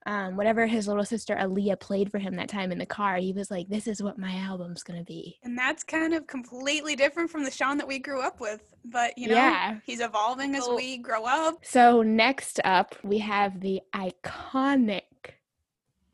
um, 0.06 0.36
whatever 0.36 0.66
his 0.66 0.88
little 0.88 1.06
sister 1.06 1.36
Aaliyah 1.36 1.80
played 1.80 2.12
for 2.12 2.18
him 2.18 2.36
that 2.36 2.50
time 2.50 2.72
in 2.72 2.80
the 2.80 2.86
car, 2.86 3.18
he 3.18 3.34
was 3.34 3.52
like, 3.52 3.70
"This 3.70 3.88
is 3.88 4.02
what 4.02 4.18
my 4.18 4.36
album's 4.36 4.84
gonna 4.84 5.04
be." 5.04 5.38
And 5.44 5.58
that's 5.58 5.84
kind 5.84 6.14
of 6.14 6.26
completely 6.26 6.96
different 6.96 7.30
from 7.30 7.44
the 7.44 7.52
Shawn 7.52 7.78
that 7.78 7.88
we 7.88 8.00
grew 8.00 8.22
up 8.22 8.40
with. 8.40 8.62
But 8.84 9.16
you 9.18 9.28
know, 9.28 9.36
yeah. 9.36 9.78
he's 9.86 10.02
evolving 10.02 10.56
as 10.56 10.68
we 10.68 10.98
grow 10.98 11.26
up. 11.26 11.64
So 11.64 12.02
next 12.02 12.60
up, 12.64 12.96
we 13.04 13.20
have 13.20 13.60
the 13.60 13.82
iconic 13.94 15.04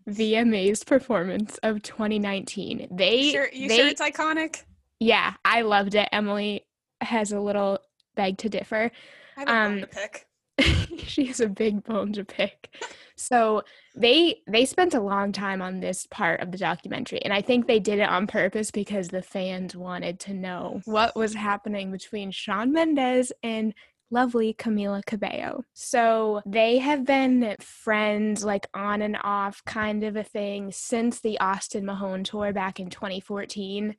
VMA's 0.07 0.83
performance 0.83 1.57
of 1.63 1.81
2019. 1.81 2.87
They 2.91 3.21
you 3.21 3.31
sure, 3.31 3.49
you 3.51 3.67
they, 3.67 3.77
sure 3.77 3.87
it's 3.87 4.01
iconic? 4.01 4.63
Yeah, 4.99 5.33
I 5.43 5.61
loved 5.61 5.95
it. 5.95 6.09
Emily 6.11 6.65
has 7.01 7.31
a 7.31 7.39
little 7.39 7.79
beg 8.15 8.37
to 8.39 8.49
differ. 8.49 8.91
I 9.35 9.39
have 9.39 9.49
a 9.49 9.51
um, 9.51 9.71
bone 9.73 9.81
to 9.81 9.87
pick. 9.87 10.27
she 11.07 11.25
has 11.25 11.39
a 11.39 11.47
big 11.47 11.83
bone 11.83 12.13
to 12.13 12.25
pick. 12.25 12.73
so 13.15 13.63
they 13.95 14.41
they 14.47 14.65
spent 14.65 14.93
a 14.93 15.01
long 15.01 15.31
time 15.31 15.61
on 15.61 15.79
this 15.79 16.07
part 16.09 16.41
of 16.41 16.51
the 16.51 16.57
documentary, 16.57 17.21
and 17.23 17.33
I 17.33 17.41
think 17.41 17.67
they 17.67 17.79
did 17.79 17.99
it 17.99 18.09
on 18.09 18.27
purpose 18.27 18.71
because 18.71 19.09
the 19.09 19.21
fans 19.21 19.75
wanted 19.75 20.19
to 20.21 20.33
know 20.33 20.81
what 20.85 21.15
was 21.15 21.33
happening 21.33 21.91
between 21.91 22.31
Shawn 22.31 22.71
Mendes 22.71 23.31
and 23.43 23.73
lovely 24.09 24.53
Camila 24.53 25.05
Cabello. 25.05 25.63
So 25.73 26.41
they 26.45 26.77
have 26.79 27.05
been 27.05 27.55
friends, 27.59 28.43
like 28.43 28.67
on 28.73 29.01
and 29.01 29.17
off 29.23 29.63
kind 29.65 30.03
of 30.03 30.15
a 30.15 30.23
thing, 30.23 30.71
since 30.71 31.19
the 31.19 31.39
Austin 31.39 31.85
Mahone 31.85 32.23
tour 32.23 32.53
back 32.53 32.79
in 32.79 32.89
2014. 32.89 33.95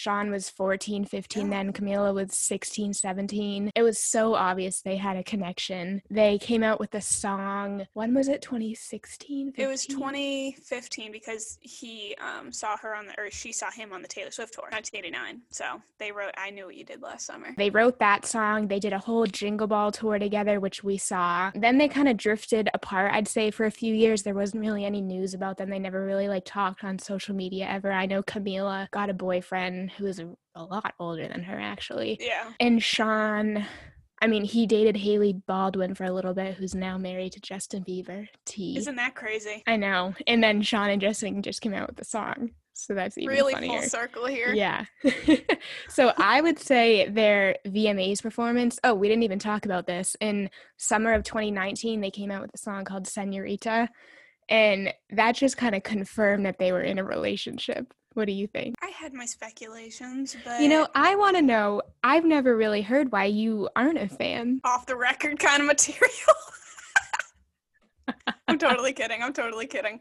Shawn 0.00 0.30
was 0.30 0.48
14, 0.48 1.04
15 1.04 1.50
then. 1.50 1.74
Camila 1.74 2.14
was 2.14 2.34
16, 2.34 2.94
17. 2.94 3.70
It 3.74 3.82
was 3.82 3.98
so 3.98 4.34
obvious 4.34 4.80
they 4.80 4.96
had 4.96 5.18
a 5.18 5.22
connection. 5.22 6.00
They 6.08 6.38
came 6.38 6.62
out 6.62 6.80
with 6.80 6.94
a 6.94 7.02
song. 7.02 7.86
When 7.92 8.14
was 8.14 8.26
it? 8.26 8.40
2016? 8.40 9.52
It 9.58 9.66
was 9.66 9.84
2015 9.84 11.12
because 11.12 11.58
he 11.60 12.16
um, 12.18 12.50
saw 12.50 12.78
her 12.78 12.94
on 12.94 13.08
the, 13.08 13.20
or 13.20 13.30
she 13.30 13.52
saw 13.52 13.70
him 13.70 13.92
on 13.92 14.00
the 14.00 14.08
Taylor 14.08 14.30
Swift 14.30 14.54
tour, 14.54 14.68
1989. 14.70 15.42
So 15.50 15.82
they 15.98 16.12
wrote 16.12 16.32
I 16.38 16.48
Knew 16.48 16.64
What 16.64 16.76
You 16.76 16.84
Did 16.84 17.02
Last 17.02 17.26
Summer. 17.26 17.48
They 17.58 17.68
wrote 17.68 17.98
that 17.98 18.24
song. 18.24 18.68
They 18.68 18.80
did 18.80 18.94
a 18.94 18.98
whole 18.98 19.26
Jingle 19.26 19.66
Ball 19.66 19.92
tour 19.92 20.18
together, 20.18 20.60
which 20.60 20.82
we 20.82 20.96
saw. 20.96 21.50
Then 21.54 21.76
they 21.76 21.88
kind 21.88 22.08
of 22.08 22.16
drifted 22.16 22.70
apart, 22.72 23.12
I'd 23.12 23.28
say, 23.28 23.50
for 23.50 23.66
a 23.66 23.70
few 23.70 23.94
years. 23.94 24.22
There 24.22 24.32
wasn't 24.32 24.62
really 24.62 24.86
any 24.86 25.02
news 25.02 25.34
about 25.34 25.58
them. 25.58 25.68
They 25.68 25.78
never 25.78 26.06
really 26.06 26.28
like 26.28 26.46
talked 26.46 26.84
on 26.84 26.98
social 26.98 27.34
media 27.34 27.66
ever. 27.68 27.92
I 27.92 28.06
know 28.06 28.22
Camila 28.22 28.90
got 28.92 29.10
a 29.10 29.14
boyfriend 29.14 29.89
who 29.96 30.06
is 30.06 30.18
a, 30.18 30.28
a 30.54 30.64
lot 30.64 30.94
older 30.98 31.28
than 31.28 31.42
her 31.42 31.58
actually. 31.58 32.18
Yeah. 32.20 32.52
And 32.58 32.82
Shawn 32.82 33.66
I 34.22 34.26
mean, 34.26 34.44
he 34.44 34.66
dated 34.66 34.98
Hailey 34.98 35.32
Baldwin 35.32 35.94
for 35.94 36.04
a 36.04 36.12
little 36.12 36.34
bit, 36.34 36.54
who's 36.54 36.74
now 36.74 36.98
married 36.98 37.32
to 37.32 37.40
Justin 37.40 37.82
Bieber. 37.84 38.28
T. 38.44 38.76
Isn't 38.76 38.96
that 38.96 39.14
crazy? 39.14 39.62
I 39.66 39.76
know. 39.76 40.14
And 40.26 40.44
then 40.44 40.60
Shawn 40.60 40.90
and 40.90 41.00
Justin 41.00 41.42
just 41.42 41.62
came 41.62 41.72
out 41.72 41.88
with 41.88 41.96
the 41.96 42.04
song. 42.04 42.50
So 42.74 42.94
that's 42.94 43.16
even 43.16 43.30
really 43.30 43.52
funnier. 43.54 43.80
full 43.80 43.88
circle 43.88 44.26
here. 44.26 44.52
Yeah. 44.52 44.84
so 45.88 46.12
I 46.16 46.40
would 46.40 46.58
say 46.58 47.08
their 47.08 47.56
VMAs 47.66 48.22
performance. 48.22 48.78
Oh, 48.84 48.94
we 48.94 49.08
didn't 49.08 49.22
even 49.22 49.38
talk 49.38 49.64
about 49.64 49.86
this. 49.86 50.16
In 50.20 50.50
summer 50.76 51.12
of 51.12 51.24
2019, 51.24 52.00
they 52.00 52.10
came 52.10 52.30
out 52.30 52.42
with 52.42 52.54
a 52.54 52.58
song 52.58 52.84
called 52.84 53.06
Senorita. 53.06 53.88
And 54.48 54.92
that 55.10 55.36
just 55.36 55.56
kind 55.56 55.74
of 55.74 55.82
confirmed 55.82 56.44
that 56.44 56.58
they 56.58 56.72
were 56.72 56.82
in 56.82 56.98
a 56.98 57.04
relationship. 57.04 57.94
What 58.14 58.26
do 58.26 58.32
you 58.32 58.46
think? 58.48 58.74
I 58.82 58.88
had 58.88 59.14
my 59.14 59.24
speculations, 59.24 60.36
but 60.44 60.60
you 60.60 60.68
know, 60.68 60.88
I 60.94 61.14
want 61.14 61.36
to 61.36 61.42
know. 61.42 61.82
I've 62.02 62.24
never 62.24 62.56
really 62.56 62.82
heard 62.82 63.12
why 63.12 63.26
you 63.26 63.68
aren't 63.76 63.98
a 63.98 64.08
fan. 64.08 64.60
Off 64.64 64.86
the 64.86 64.96
record 64.96 65.38
kind 65.38 65.60
of 65.60 65.66
material. 65.66 66.10
totally 68.60 68.92
kidding. 68.92 69.22
I'm 69.22 69.32
totally 69.32 69.66
kidding. 69.66 70.00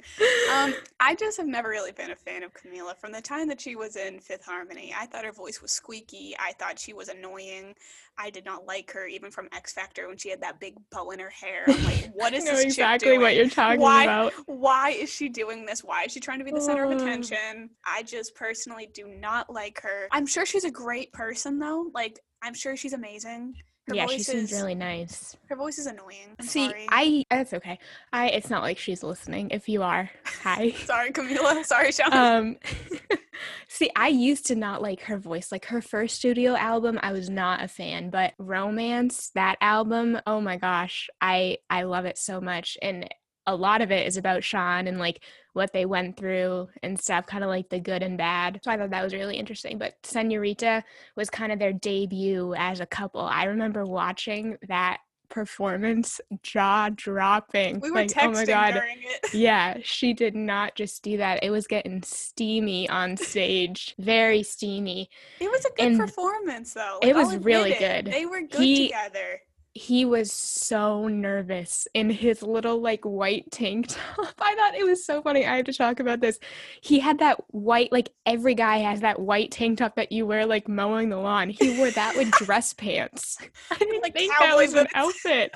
Um, 0.54 0.75
I 1.00 1.16
just 1.16 1.38
have 1.38 1.48
never 1.48 1.70
really 1.70 1.92
been 1.92 2.12
a 2.12 2.16
fan 2.16 2.44
of 2.44 2.54
Camila. 2.54 2.96
From 2.98 3.12
the 3.12 3.22
time 3.22 3.48
that 3.48 3.60
she 3.60 3.75
was 3.75 3.96
in 3.96 4.20
Fifth 4.20 4.46
Harmony, 4.46 4.94
I 4.96 5.08
thought 5.08 5.25
her 5.25 5.32
voice 5.32 5.62
was 5.62 5.72
squeaky. 5.72 6.36
I 6.38 6.54
thought 6.54 6.78
she 6.78 6.94
was 6.94 7.10
annoying. 7.10 7.74
I 8.18 8.30
did 8.30 8.46
not 8.46 8.68
like 8.68 8.92
her, 8.92 9.08
even 9.08 9.32
from 9.32 9.48
X 9.54 9.74
Factor 9.74 10.08
when 10.08 10.18
she 10.18 10.30
had 10.30 10.42
that 10.42 10.60
big 10.60 10.75
bow 10.92 11.10
in 11.12 11.20
her 11.20 11.30
hair. 11.30 11.63
I'm 11.68 11.84
like, 11.86 12.12
what 12.13 12.34
is 12.34 12.46
I 12.46 12.51
know 12.51 12.58
this 12.58 12.66
exactly 12.66 13.18
what 13.18 13.36
you're 13.36 13.50
talking 13.50 13.80
why, 13.80 14.04
about. 14.04 14.34
Why 14.46 14.89
is 14.92 15.10
she 15.10 15.30
doing 15.30 15.66
this? 15.66 15.84
Why 15.84 16.04
is 16.04 16.12
she 16.12 16.20
trying 16.20 16.39
to 16.39 16.46
be 16.46 16.51
the 16.51 16.62
center 16.62 16.84
of 16.84 16.92
attention? 16.92 17.70
I 17.86 18.04
just 18.04 18.36
personally 18.36 18.89
do 18.94 19.08
not 19.08 19.51
like 19.51 19.82
her. 19.82 20.10
I'm 20.12 20.25
sure 20.25 20.46
she's 20.46 20.66
a 20.66 20.72
great 20.72 21.13
person, 21.13 21.60
though. 21.60 21.89
Like, 21.94 22.20
I'm 22.42 22.54
sure 22.54 22.75
she's 22.75 22.94
amazing. 22.94 23.56
Her 23.89 23.96
yeah, 23.96 24.05
she 24.08 24.19
seems 24.19 24.51
really 24.51 24.75
nice. 24.75 25.36
Her 25.48 25.55
voice 25.55 25.77
is 25.77 25.88
annoying. 25.88 26.36
I'm 26.39 26.46
See, 26.46 26.67
sorry. 26.67 26.88
I 26.89 27.25
that's 27.29 27.53
okay. 27.53 27.79
I 28.13 28.29
it's 28.29 28.50
not 28.50 28.62
like 28.63 28.77
she's 28.77 29.03
listening. 29.03 29.50
If 29.51 29.67
you 29.67 29.84
are, 29.84 30.10
hi. 30.24 30.72
sorry, 30.86 31.12
Camila. 31.12 31.65
Sorry, 31.65 31.91
Shawn. 31.91 32.13
um 32.13 32.55
see 33.67 33.89
i 33.96 34.08
used 34.08 34.46
to 34.48 34.55
not 34.55 34.81
like 34.81 35.01
her 35.01 35.17
voice 35.17 35.51
like 35.51 35.65
her 35.65 35.81
first 35.81 36.15
studio 36.17 36.55
album 36.55 37.00
i 37.01 37.12
was 37.12 37.29
not 37.29 37.63
a 37.63 37.67
fan 37.67 38.10
but 38.10 38.34
romance 38.38 39.31
that 39.36 39.58
album 39.62 40.19
oh 40.27 40.41
my 40.41 40.58
gosh 40.58 41.10
i 41.22 41.58
i 41.69 41.84
love 41.84 42.05
it 42.05 42.17
so 42.17 42.41
much 42.41 42.77
and 42.81 43.08
a 43.48 43.55
lot 43.55 43.81
of 43.81 43.91
it 43.91 44.05
is 44.08 44.17
about 44.17 44.43
shawn 44.43 44.88
and 44.88 45.00
like 45.00 45.24
what 45.60 45.74
they 45.74 45.86
went 45.86 46.16
through 46.16 46.68
and 46.84 46.98
stuff 47.00 47.25
kind 47.25 47.44
of 47.44 47.50
like 47.50 47.68
the 47.70 47.80
good 47.80 48.01
and 48.01 48.18
bad 48.18 48.60
so 48.63 48.72
i 48.72 48.78
thought 48.78 48.89
that 48.89 49.04
was 49.04 49.13
really 49.13 49.36
interesting 49.36 49.78
but 49.78 49.94
senorita 50.04 50.82
was 51.18 51.30
kind 51.30 51.51
of 51.51 51.60
their 51.60 51.74
debut 51.74 52.54
as 52.58 52.80
a 52.80 52.86
couple 52.86 53.20
i 53.22 53.44
remember 53.44 53.84
watching 53.86 54.58
that 54.70 55.00
performance 55.30 56.20
jaw 56.42 56.89
dropping 56.96 57.80
we 57.82 57.92
were 57.92 57.98
like 57.98 58.10
texting 58.10 58.28
oh 58.28 58.32
my 58.32 58.46
god 58.46 58.74
during 58.74 58.98
it. 59.01 59.34
yeah, 59.34 59.78
she 59.84 60.13
did 60.13 60.34
not 60.36 60.74
just 60.75 61.04
do 61.04 61.18
that. 61.18 61.44
It 61.44 61.51
was 61.51 61.68
getting 61.68 62.01
steamy 62.04 62.89
on 62.89 63.16
stage, 63.16 63.94
very 64.00 64.42
steamy. 64.42 65.08
It 65.39 65.51
was 65.51 65.66
a 65.66 65.70
good 65.78 65.88
And 65.88 66.00
performance, 66.00 66.74
though. 66.74 66.98
it 67.04 67.16
Like, 67.16 67.16
I'll 67.25 67.32
was 67.36 67.46
really 67.46 67.74
it. 67.74 67.80
good. 67.80 68.12
They 68.12 68.25
were 68.25 68.42
good 68.42 68.62
He- 68.62 68.88
together. 68.88 69.42
He 69.76 70.04
was 70.04 70.32
so 70.32 71.08
nervous 71.08 71.88
in 71.94 72.10
his 72.10 72.42
little 72.42 72.82
like 72.82 73.06
white 73.06 73.50
tank 73.52 73.88
top. 73.90 74.34
I 74.40 74.56
thought 74.56 74.76
it 74.76 74.84
was 74.84 75.06
so 75.06 75.22
funny. 75.22 75.46
I 75.46 75.58
have 75.58 75.66
to 75.66 75.74
talk 75.74 76.00
about 76.00 76.20
this. 76.22 76.40
He 76.82 77.00
had 77.00 77.20
that 77.20 77.38
white, 77.50 77.92
like 77.92 78.10
every 78.26 78.56
guy 78.56 78.78
has 78.80 79.02
that 79.02 79.20
white 79.20 79.52
tank 79.52 79.78
top 79.78 79.96
that 79.96 80.12
you 80.12 80.26
wear 80.26 80.46
like 80.46 80.68
mowing 80.68 81.10
the 81.10 81.18
lawn. 81.18 81.50
He 81.50 81.78
wore 81.78 81.92
that 81.92 82.16
with 82.18 82.32
dress 82.32 82.74
pants. 82.74 83.38
I 83.72 83.76
didn't 83.80 84.02
Like 84.02 84.14
think 84.14 84.34
that 84.40 84.56
was 84.58 84.74
an 84.74 84.88
outfit. 84.96 85.52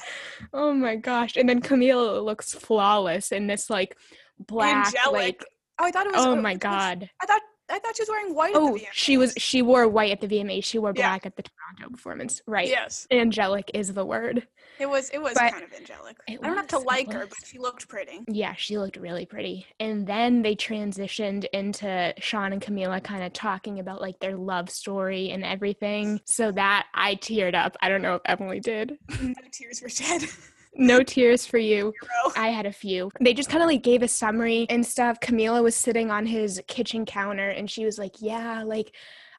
Oh 0.54 0.74
my 0.74 0.96
gosh. 0.96 1.36
And 1.36 1.50
then 1.50 1.60
Camila 1.62 2.24
looks 2.24 2.54
flawless 2.54 3.32
in 3.32 3.48
this 3.48 3.70
like 3.70 3.98
black, 4.40 4.88
Angelic. 4.88 5.12
like 5.14 5.46
Oh, 5.80 5.86
I 5.86 5.92
thought 5.92 6.06
it 6.06 6.14
was. 6.14 6.24
oh 6.26 6.36
my 6.36 6.54
god. 6.54 7.10
I 7.20 7.26
thought 7.26 7.42
I 7.70 7.80
thought 7.80 7.96
she 7.96 8.02
was 8.04 8.10
wearing 8.10 8.36
white. 8.36 8.54
at 8.56 8.60
the 8.62 8.68
Oh, 8.68 8.78
she 8.92 9.18
was 9.18 9.34
she 9.38 9.62
wore 9.62 9.88
white 9.88 10.12
at 10.12 10.22
the 10.22 10.28
VMA. 10.28 10.64
She 10.64 10.78
wore 10.80 10.94
Yeah. 10.96 11.10
black 11.10 11.26
at 11.26 11.36
the 11.36 11.44
Toronto 11.44 11.92
performance. 11.96 12.42
Right. 12.46 12.68
Yes, 12.68 13.08
Angelic 13.10 13.72
is 13.74 13.94
the 13.94 14.06
word. 14.06 14.48
it 14.80 14.86
was. 14.88 15.10
It 15.12 15.20
was 15.22 15.34
But- 15.36 15.52
kind 15.54 15.64
of 15.64 15.74
angelic. 15.74 16.18
I 16.30 16.36
don't 16.36 16.56
have 16.58 16.68
to 16.68 16.80
like 16.80 17.12
her, 17.14 17.26
but 17.26 17.38
she 17.46 17.58
looked 17.60 17.88
pretty. 17.88 18.22
Yeah, 18.28 18.54
she 18.56 18.78
looked 18.78 18.98
really 18.98 19.26
pretty. 19.26 19.66
And 19.80 20.06
then 20.06 20.42
they 20.42 20.56
transitioned 20.56 21.46
into 21.54 22.14
Shawn 22.20 22.52
and 22.54 22.62
Camila 22.62 23.02
kind 23.04 23.24
of 23.24 23.34
talking 23.34 23.80
about 23.80 24.02
like 24.02 24.20
their 24.20 24.36
love 24.36 24.70
story 24.70 25.30
and 25.32 25.44
everything. 25.46 26.20
So 26.26 26.52
that 26.52 26.88
I 26.94 27.16
teared 27.16 27.56
up. 27.56 27.78
I 27.82 27.90
don't 27.90 28.02
know 28.02 28.16
if 28.16 28.22
Emily 28.26 28.60
did. 28.60 28.98
no 29.22 29.34
tears 29.52 29.82
were 29.82 29.90
shed. 29.90 30.24
No 30.76 31.04
tears 31.04 31.46
for 31.46 31.58
you. 31.58 31.94
Zero. 32.02 32.34
I 32.36 32.50
had 32.50 32.66
a 32.66 32.72
few. 32.72 33.12
They 33.20 33.34
just 33.34 33.50
kind 33.50 33.62
of 33.62 33.68
like 33.68 33.84
gave 33.84 34.02
a 34.02 34.08
summary 34.08 34.66
and 34.70 34.86
stuff. 34.86 35.20
Camila 35.20 35.62
was 35.62 35.76
sitting 35.76 36.10
on 36.10 36.26
his 36.26 36.62
kitchen 36.68 37.06
counter 37.06 37.50
and 37.50 37.70
she 37.70 37.86
was 37.86 37.98
like, 38.00 38.16
Yeah, 38.20 38.64
like 38.64 38.94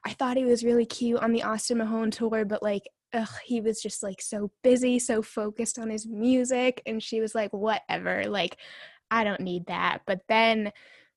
I 0.05 0.13
thought 0.13 0.37
he 0.37 0.45
was 0.45 0.63
really 0.63 0.85
cute 0.85 1.19
on 1.19 1.33
the 1.33 1.43
Austin 1.43 1.79
Mahone 1.79 2.11
tour, 2.11 2.45
but 2.45 2.63
like, 2.63 2.83
ugh, 3.13 3.27
he 3.43 3.59
was 3.59 3.81
just 3.81 4.03
like 4.03 4.21
so 4.21 4.51
busy, 4.63 4.99
so 4.99 5.21
focused 5.21 5.79
on 5.79 5.89
his 5.89 6.07
music. 6.07 6.81
And 6.85 7.01
she 7.01 7.19
was 7.19 7.35
like, 7.35 7.51
Whatever, 7.51 8.25
like, 8.27 8.57
I 9.11 9.23
don't 9.23 9.41
need 9.41 9.67
that. 9.67 9.99
But 10.05 10.21
then 10.27 10.71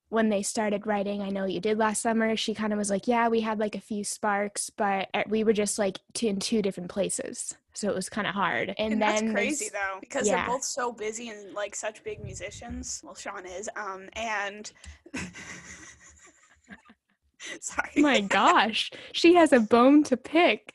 when 0.09 0.29
they 0.29 0.41
started 0.41 0.85
writing, 0.87 1.21
I 1.21 1.29
know 1.29 1.45
you 1.45 1.59
did 1.59 1.77
last 1.77 2.01
summer, 2.01 2.35
she 2.35 2.53
kind 2.53 2.73
of 2.73 2.79
was 2.79 2.89
like, 2.89 3.07
Yeah, 3.07 3.27
we 3.29 3.41
had 3.41 3.59
like 3.59 3.75
a 3.75 3.81
few 3.81 4.03
sparks, 4.03 4.69
but 4.69 5.07
uh, 5.13 5.23
we 5.27 5.43
were 5.43 5.53
just 5.53 5.79
like 5.79 5.99
two, 6.13 6.27
in 6.27 6.39
two 6.39 6.61
different 6.61 6.89
places. 6.89 7.55
So 7.73 7.89
it 7.89 7.95
was 7.95 8.09
kind 8.09 8.27
of 8.27 8.33
hard. 8.33 8.69
And, 8.77 8.79
And, 8.79 8.91
then 8.93 8.99
that's 8.99 9.21
crazy 9.31 9.69
though, 9.71 9.99
because 10.01 10.27
yeah. 10.27 10.37
they're 10.37 10.47
both 10.47 10.63
so 10.63 10.91
busy 10.91 11.29
and 11.29 11.53
like 11.53 11.75
such 11.75 12.03
big 12.03 12.23
musicians. 12.23 13.01
Well, 13.03 13.15
Shawn 13.15 13.45
is. 13.45 13.69
Um, 13.75 14.09
and 14.13 14.71
sorry. 17.61 17.91
my 17.97 18.21
gosh, 18.21 18.91
she 19.13 19.35
has 19.35 19.53
a 19.53 19.59
bone 19.59 20.03
to 20.05 20.17
pick. 20.17 20.73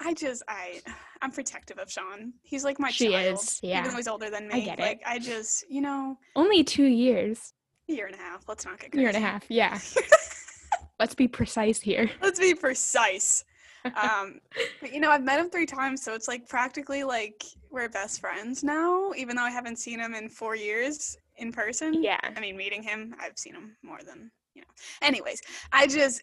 I 0.00 0.14
just 0.14 0.42
I 0.48 0.80
I'm 1.22 1.30
protective 1.30 1.78
of 1.78 1.90
Shawn. 1.90 2.32
He's 2.42 2.64
like 2.64 2.80
my 2.80 2.90
She 2.90 3.10
child. 3.10 3.34
is, 3.34 3.60
yeah. 3.62 3.80
Even 3.80 3.90
though 3.90 3.96
he's 3.98 4.08
older 4.08 4.30
than 4.30 4.48
me. 4.48 4.54
I 4.54 4.60
get 4.64 4.80
it. 4.80 5.00
I 5.06 5.18
just 5.18 5.64
you 5.68 5.82
know 5.82 6.16
Only 6.34 6.64
two 6.64 6.86
years, 6.86 7.52
year 7.94 8.06
and 8.06 8.14
a 8.14 8.18
half. 8.18 8.48
Let's 8.48 8.64
not 8.64 8.78
get 8.80 8.90
crazy. 8.92 9.00
year 9.00 9.08
and 9.08 9.16
a 9.16 9.20
half. 9.20 9.44
Yeah. 9.48 9.78
Let's 10.98 11.14
be 11.14 11.28
precise 11.28 11.80
here. 11.80 12.10
Let's 12.22 12.38
be 12.40 12.54
precise. 12.54 13.44
Um, 13.82 14.40
but 14.82 14.92
you 14.92 15.00
know, 15.00 15.10
I've 15.10 15.24
met 15.24 15.40
him 15.40 15.48
three 15.48 15.64
times, 15.64 16.02
so 16.02 16.12
it's 16.12 16.28
like 16.28 16.46
practically 16.46 17.02
like 17.02 17.42
we're 17.70 17.88
best 17.88 18.20
friends 18.20 18.62
now, 18.62 19.12
even 19.16 19.34
though 19.36 19.42
I 19.42 19.48
haven't 19.50 19.78
seen 19.78 19.98
him 19.98 20.12
in 20.12 20.28
four 20.28 20.54
years 20.54 21.16
in 21.38 21.50
person. 21.50 22.02
Yeah. 22.02 22.20
I 22.22 22.38
mean, 22.40 22.58
meeting 22.58 22.82
him, 22.82 23.14
I've 23.18 23.38
seen 23.38 23.54
him 23.54 23.74
more 23.82 24.00
than, 24.06 24.30
you 24.54 24.60
know. 24.60 24.66
Anyways, 25.00 25.40
I 25.72 25.86
just, 25.86 26.22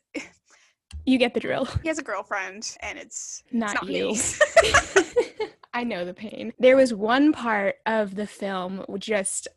You 1.03 1.17
get 1.17 1.33
the 1.33 1.39
drill. 1.39 1.65
he 1.81 1.87
has 1.87 1.97
a 1.97 2.03
girlfriend, 2.03 2.77
and 2.81 2.99
it's, 2.99 3.41
it's 3.47 3.53
Not, 3.55 3.73
not 3.73 3.87
you. 3.87 4.11
me. 4.11 4.19
I 5.73 5.83
know 5.83 6.05
the 6.05 6.13
pain. 6.13 6.53
There 6.59 6.75
was 6.75 6.93
one 6.93 7.33
part 7.33 7.77
of 7.87 8.13
the 8.13 8.27
film 8.27 8.83
which 8.87 9.07
just 9.07 9.47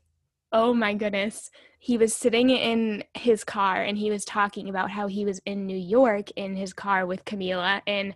oh 0.52 0.74
my 0.74 0.94
goodness. 0.94 1.50
He 1.78 1.96
was 1.96 2.14
sitting 2.14 2.50
in 2.50 3.04
his 3.14 3.42
car 3.44 3.82
and 3.82 3.96
he 3.96 4.10
was 4.10 4.24
talking 4.24 4.68
about 4.68 4.90
how 4.90 5.06
he 5.06 5.24
was 5.24 5.40
in 5.46 5.66
New 5.66 5.76
York 5.76 6.30
in 6.32 6.54
his 6.54 6.72
car 6.72 7.06
with 7.06 7.24
Camila 7.24 7.80
and 7.86 8.14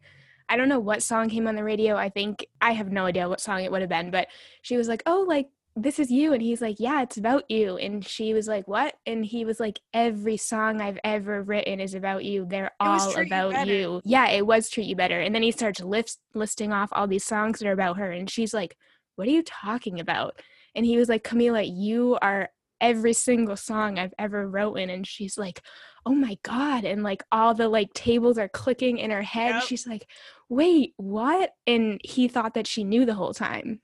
I 0.48 0.56
don't 0.56 0.68
know 0.68 0.78
what 0.78 1.02
song 1.02 1.30
came 1.30 1.46
on 1.46 1.56
the 1.56 1.64
radio. 1.64 1.96
I 1.96 2.08
think 2.08 2.46
I 2.60 2.72
have 2.72 2.92
no 2.92 3.06
idea 3.06 3.28
what 3.28 3.40
song 3.40 3.62
it 3.62 3.72
would 3.72 3.80
have 3.80 3.88
been, 3.88 4.10
but 4.10 4.28
she 4.62 4.76
was 4.76 4.88
like, 4.88 5.02
"Oh, 5.06 5.24
like 5.26 5.48
this 5.74 5.98
is 5.98 6.10
you." 6.10 6.32
And 6.32 6.42
he's 6.42 6.60
like, 6.60 6.76
"Yeah, 6.78 7.02
it's 7.02 7.16
about 7.16 7.50
you." 7.50 7.76
And 7.76 8.06
she 8.06 8.34
was 8.34 8.46
like, 8.46 8.68
"What?" 8.68 8.94
And 9.06 9.24
he 9.24 9.44
was 9.44 9.58
like, 9.58 9.80
"Every 9.92 10.36
song 10.36 10.80
I've 10.80 10.98
ever 11.02 11.42
written 11.42 11.80
is 11.80 11.94
about 11.94 12.24
you. 12.24 12.44
They're 12.46 12.72
all 12.78 13.12
Treat 13.12 13.30
You 13.30 13.34
about 13.36 13.66
you." 13.66 14.00
Yeah, 14.04 14.28
it 14.28 14.46
was 14.46 14.68
treat 14.68 14.86
you 14.86 14.96
better. 14.96 15.20
And 15.20 15.34
then 15.34 15.42
he 15.42 15.50
starts 15.50 15.80
list- 15.80 16.20
listing 16.34 16.72
off 16.72 16.90
all 16.92 17.06
these 17.06 17.24
songs 17.24 17.58
that 17.58 17.68
are 17.68 17.72
about 17.72 17.96
her 17.98 18.10
and 18.10 18.28
she's 18.28 18.52
like, 18.52 18.76
"What 19.16 19.26
are 19.28 19.30
you 19.32 19.42
talking 19.42 19.98
about?" 19.98 20.40
And 20.74 20.84
he 20.86 20.96
was 20.96 21.08
like, 21.08 21.22
"Camila, 21.24 21.64
you 21.70 22.18
are 22.20 22.50
every 22.80 23.12
single 23.12 23.56
song 23.56 23.98
I've 23.98 24.14
ever 24.18 24.48
written." 24.48 24.90
And 24.90 25.06
she's 25.06 25.38
like, 25.38 25.62
"Oh 26.06 26.14
my 26.14 26.36
god." 26.42 26.84
And 26.84 27.02
like 27.02 27.22
all 27.32 27.54
the 27.54 27.68
like 27.68 27.92
tables 27.94 28.38
are 28.38 28.48
clicking 28.48 28.98
in 28.98 29.10
her 29.10 29.22
head. 29.22 29.54
Yep. 29.56 29.64
She's 29.64 29.86
like, 29.86 30.08
"Wait, 30.48 30.94
what?" 30.96 31.50
And 31.66 32.00
he 32.04 32.28
thought 32.28 32.54
that 32.54 32.66
she 32.66 32.84
knew 32.84 33.04
the 33.06 33.14
whole 33.14 33.34
time. 33.34 33.80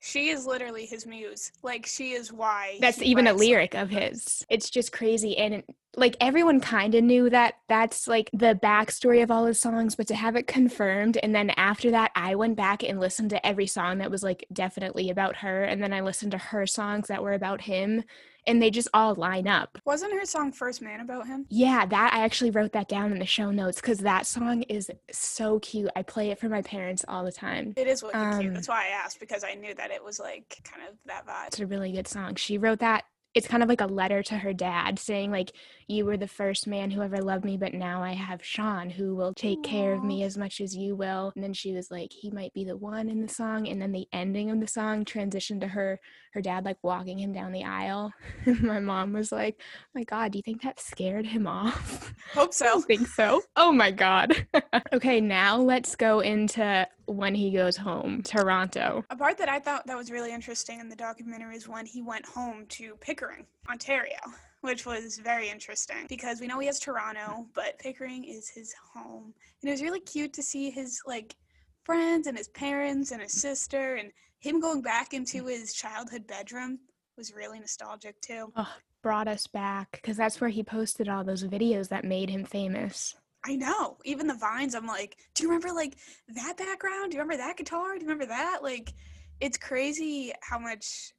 she 0.00 0.28
is 0.28 0.44
literally 0.46 0.84
his 0.84 1.06
muse. 1.06 1.50
Like, 1.62 1.86
she 1.86 2.12
is 2.12 2.30
why. 2.30 2.76
That's 2.80 3.00
even 3.00 3.26
a 3.26 3.32
lyric 3.32 3.74
of 3.74 3.88
his. 3.88 4.44
It's 4.50 4.68
just 4.68 4.92
crazy. 4.92 5.36
And 5.38 5.62
like 5.96 6.16
everyone 6.20 6.60
kind 6.60 6.94
of 6.94 7.04
knew 7.04 7.30
that 7.30 7.54
that's 7.68 8.06
like 8.08 8.30
the 8.32 8.58
backstory 8.60 9.22
of 9.22 9.30
all 9.30 9.46
his 9.46 9.60
songs, 9.60 9.94
but 9.94 10.06
to 10.08 10.14
have 10.14 10.36
it 10.36 10.46
confirmed. 10.46 11.18
And 11.22 11.34
then 11.34 11.50
after 11.50 11.90
that, 11.92 12.10
I 12.14 12.34
went 12.34 12.56
back 12.56 12.82
and 12.82 13.00
listened 13.00 13.30
to 13.30 13.46
every 13.46 13.66
song 13.66 13.98
that 13.98 14.10
was 14.10 14.22
like 14.22 14.46
definitely 14.52 15.10
about 15.10 15.36
her. 15.36 15.64
And 15.64 15.82
then 15.82 15.92
I 15.92 16.00
listened 16.00 16.32
to 16.32 16.38
her 16.38 16.66
songs 16.66 17.08
that 17.08 17.22
were 17.22 17.32
about 17.32 17.62
him. 17.62 18.04
And 18.46 18.60
they 18.60 18.70
just 18.70 18.88
all 18.92 19.14
line 19.14 19.48
up. 19.48 19.78
Wasn't 19.86 20.12
her 20.12 20.26
song 20.26 20.52
First 20.52 20.82
Man 20.82 21.00
about 21.00 21.26
him? 21.26 21.46
Yeah, 21.48 21.86
that 21.86 22.12
I 22.12 22.24
actually 22.24 22.50
wrote 22.50 22.72
that 22.72 22.88
down 22.88 23.10
in 23.10 23.18
the 23.18 23.24
show 23.24 23.50
notes 23.50 23.80
because 23.80 24.00
that 24.00 24.26
song 24.26 24.64
is 24.64 24.90
so 25.10 25.60
cute. 25.60 25.88
I 25.96 26.02
play 26.02 26.30
it 26.30 26.38
for 26.38 26.50
my 26.50 26.60
parents 26.60 27.06
all 27.08 27.24
the 27.24 27.32
time. 27.32 27.72
It 27.74 27.86
is 27.86 28.02
cute. 28.02 28.14
Um, 28.14 28.52
That's 28.52 28.68
why 28.68 28.88
I 28.88 28.88
asked 28.88 29.18
because 29.18 29.44
I 29.44 29.54
knew 29.54 29.72
that 29.76 29.90
it 29.90 30.04
was 30.04 30.20
like 30.20 30.58
kind 30.62 30.82
of 30.86 30.94
that 31.06 31.26
vibe. 31.26 31.46
It's 31.46 31.60
a 31.60 31.66
really 31.66 31.92
good 31.92 32.06
song. 32.06 32.34
She 32.34 32.58
wrote 32.58 32.80
that. 32.80 33.04
It's 33.34 33.48
kind 33.48 33.62
of 33.62 33.68
like 33.68 33.80
a 33.80 33.86
letter 33.86 34.22
to 34.22 34.38
her 34.38 34.52
dad 34.52 34.98
saying 34.98 35.30
like 35.30 35.52
you 35.88 36.04
were 36.04 36.16
the 36.16 36.28
first 36.28 36.66
man 36.66 36.90
who 36.90 37.02
ever 37.02 37.18
loved 37.18 37.44
me 37.44 37.56
but 37.56 37.74
now 37.74 38.02
I 38.02 38.12
have 38.12 38.44
Shawn 38.44 38.90
who 38.90 39.14
will 39.14 39.34
take 39.34 39.62
care 39.62 39.92
of 39.92 40.04
me 40.04 40.22
as 40.22 40.38
much 40.38 40.60
as 40.60 40.76
you 40.76 40.94
will. 40.94 41.32
And 41.34 41.42
then 41.42 41.52
she 41.52 41.72
was 41.72 41.90
like 41.90 42.12
he 42.12 42.30
might 42.30 42.54
be 42.54 42.64
the 42.64 42.76
one 42.76 43.08
in 43.08 43.20
the 43.20 43.28
song 43.28 43.68
and 43.68 43.80
then 43.82 43.92
the 43.92 44.08
ending 44.12 44.50
of 44.50 44.60
the 44.60 44.68
song 44.68 45.04
transitioned 45.04 45.60
to 45.60 45.68
her 45.68 46.00
her 46.32 46.40
dad 46.40 46.64
like 46.64 46.78
walking 46.82 47.18
him 47.18 47.32
down 47.32 47.52
the 47.52 47.64
aisle. 47.64 48.12
my 48.60 48.80
mom 48.80 49.12
was 49.12 49.30
like, 49.30 49.56
oh 49.60 49.90
"My 49.94 50.04
god, 50.04 50.32
do 50.32 50.38
you 50.38 50.42
think 50.42 50.62
that 50.62 50.80
scared 50.80 51.26
him 51.26 51.46
off?" 51.46 52.12
Hope 52.32 52.52
so. 52.52 52.80
think 52.86 53.06
so. 53.06 53.42
Oh 53.56 53.72
my 53.72 53.90
god. 53.90 54.46
okay, 54.92 55.20
now 55.20 55.56
let's 55.56 55.96
go 55.96 56.20
into 56.20 56.86
when 57.06 57.34
he 57.34 57.50
goes 57.50 57.76
home, 57.76 58.22
Toronto. 58.22 59.04
A 59.10 59.16
part 59.16 59.38
that 59.38 59.48
I 59.48 59.58
thought 59.58 59.86
that 59.86 59.96
was 59.96 60.10
really 60.10 60.32
interesting 60.32 60.80
in 60.80 60.88
the 60.88 60.96
documentary 60.96 61.56
is 61.56 61.68
when 61.68 61.86
he 61.86 62.02
went 62.02 62.26
home 62.26 62.66
to 62.70 62.96
Pickering, 63.00 63.46
Ontario, 63.70 64.18
which 64.60 64.86
was 64.86 65.18
very 65.18 65.48
interesting 65.48 66.06
because 66.08 66.40
we 66.40 66.46
know 66.46 66.58
he 66.58 66.66
has 66.66 66.80
Toronto, 66.80 67.46
but 67.54 67.78
Pickering 67.78 68.24
is 68.24 68.48
his 68.48 68.74
home. 68.92 69.34
And 69.60 69.68
it 69.68 69.72
was 69.72 69.82
really 69.82 70.00
cute 70.00 70.32
to 70.34 70.42
see 70.42 70.70
his 70.70 71.00
like 71.06 71.36
friends 71.84 72.26
and 72.26 72.36
his 72.36 72.48
parents 72.48 73.10
and 73.10 73.20
his 73.20 73.32
sister 73.32 73.96
and 73.96 74.10
him 74.40 74.60
going 74.60 74.82
back 74.82 75.14
into 75.14 75.46
his 75.46 75.72
childhood 75.72 76.26
bedroom 76.26 76.78
was 77.16 77.34
really 77.34 77.60
nostalgic 77.60 78.20
too. 78.20 78.52
Oh, 78.56 78.72
brought 79.02 79.28
us 79.28 79.46
back 79.46 79.92
because 79.92 80.16
that's 80.16 80.40
where 80.40 80.50
he 80.50 80.62
posted 80.62 81.08
all 81.08 81.24
those 81.24 81.44
videos 81.44 81.88
that 81.88 82.04
made 82.04 82.30
him 82.30 82.44
famous. 82.44 83.14
I 83.44 83.56
know. 83.56 83.98
Even 84.04 84.26
the 84.26 84.34
vines, 84.34 84.74
I'm 84.74 84.86
like, 84.86 85.16
do 85.34 85.42
you 85.42 85.48
remember 85.48 85.72
like 85.72 85.96
that 86.28 86.56
background? 86.56 87.10
Do 87.10 87.16
you 87.16 87.22
remember 87.22 87.42
that 87.42 87.56
guitar? 87.56 87.94
Do 87.94 88.00
you 88.00 88.08
remember 88.10 88.26
that? 88.26 88.60
Like, 88.62 88.92
it's 89.40 89.58
crazy 89.58 90.32
how 90.42 90.58
much 90.58 91.12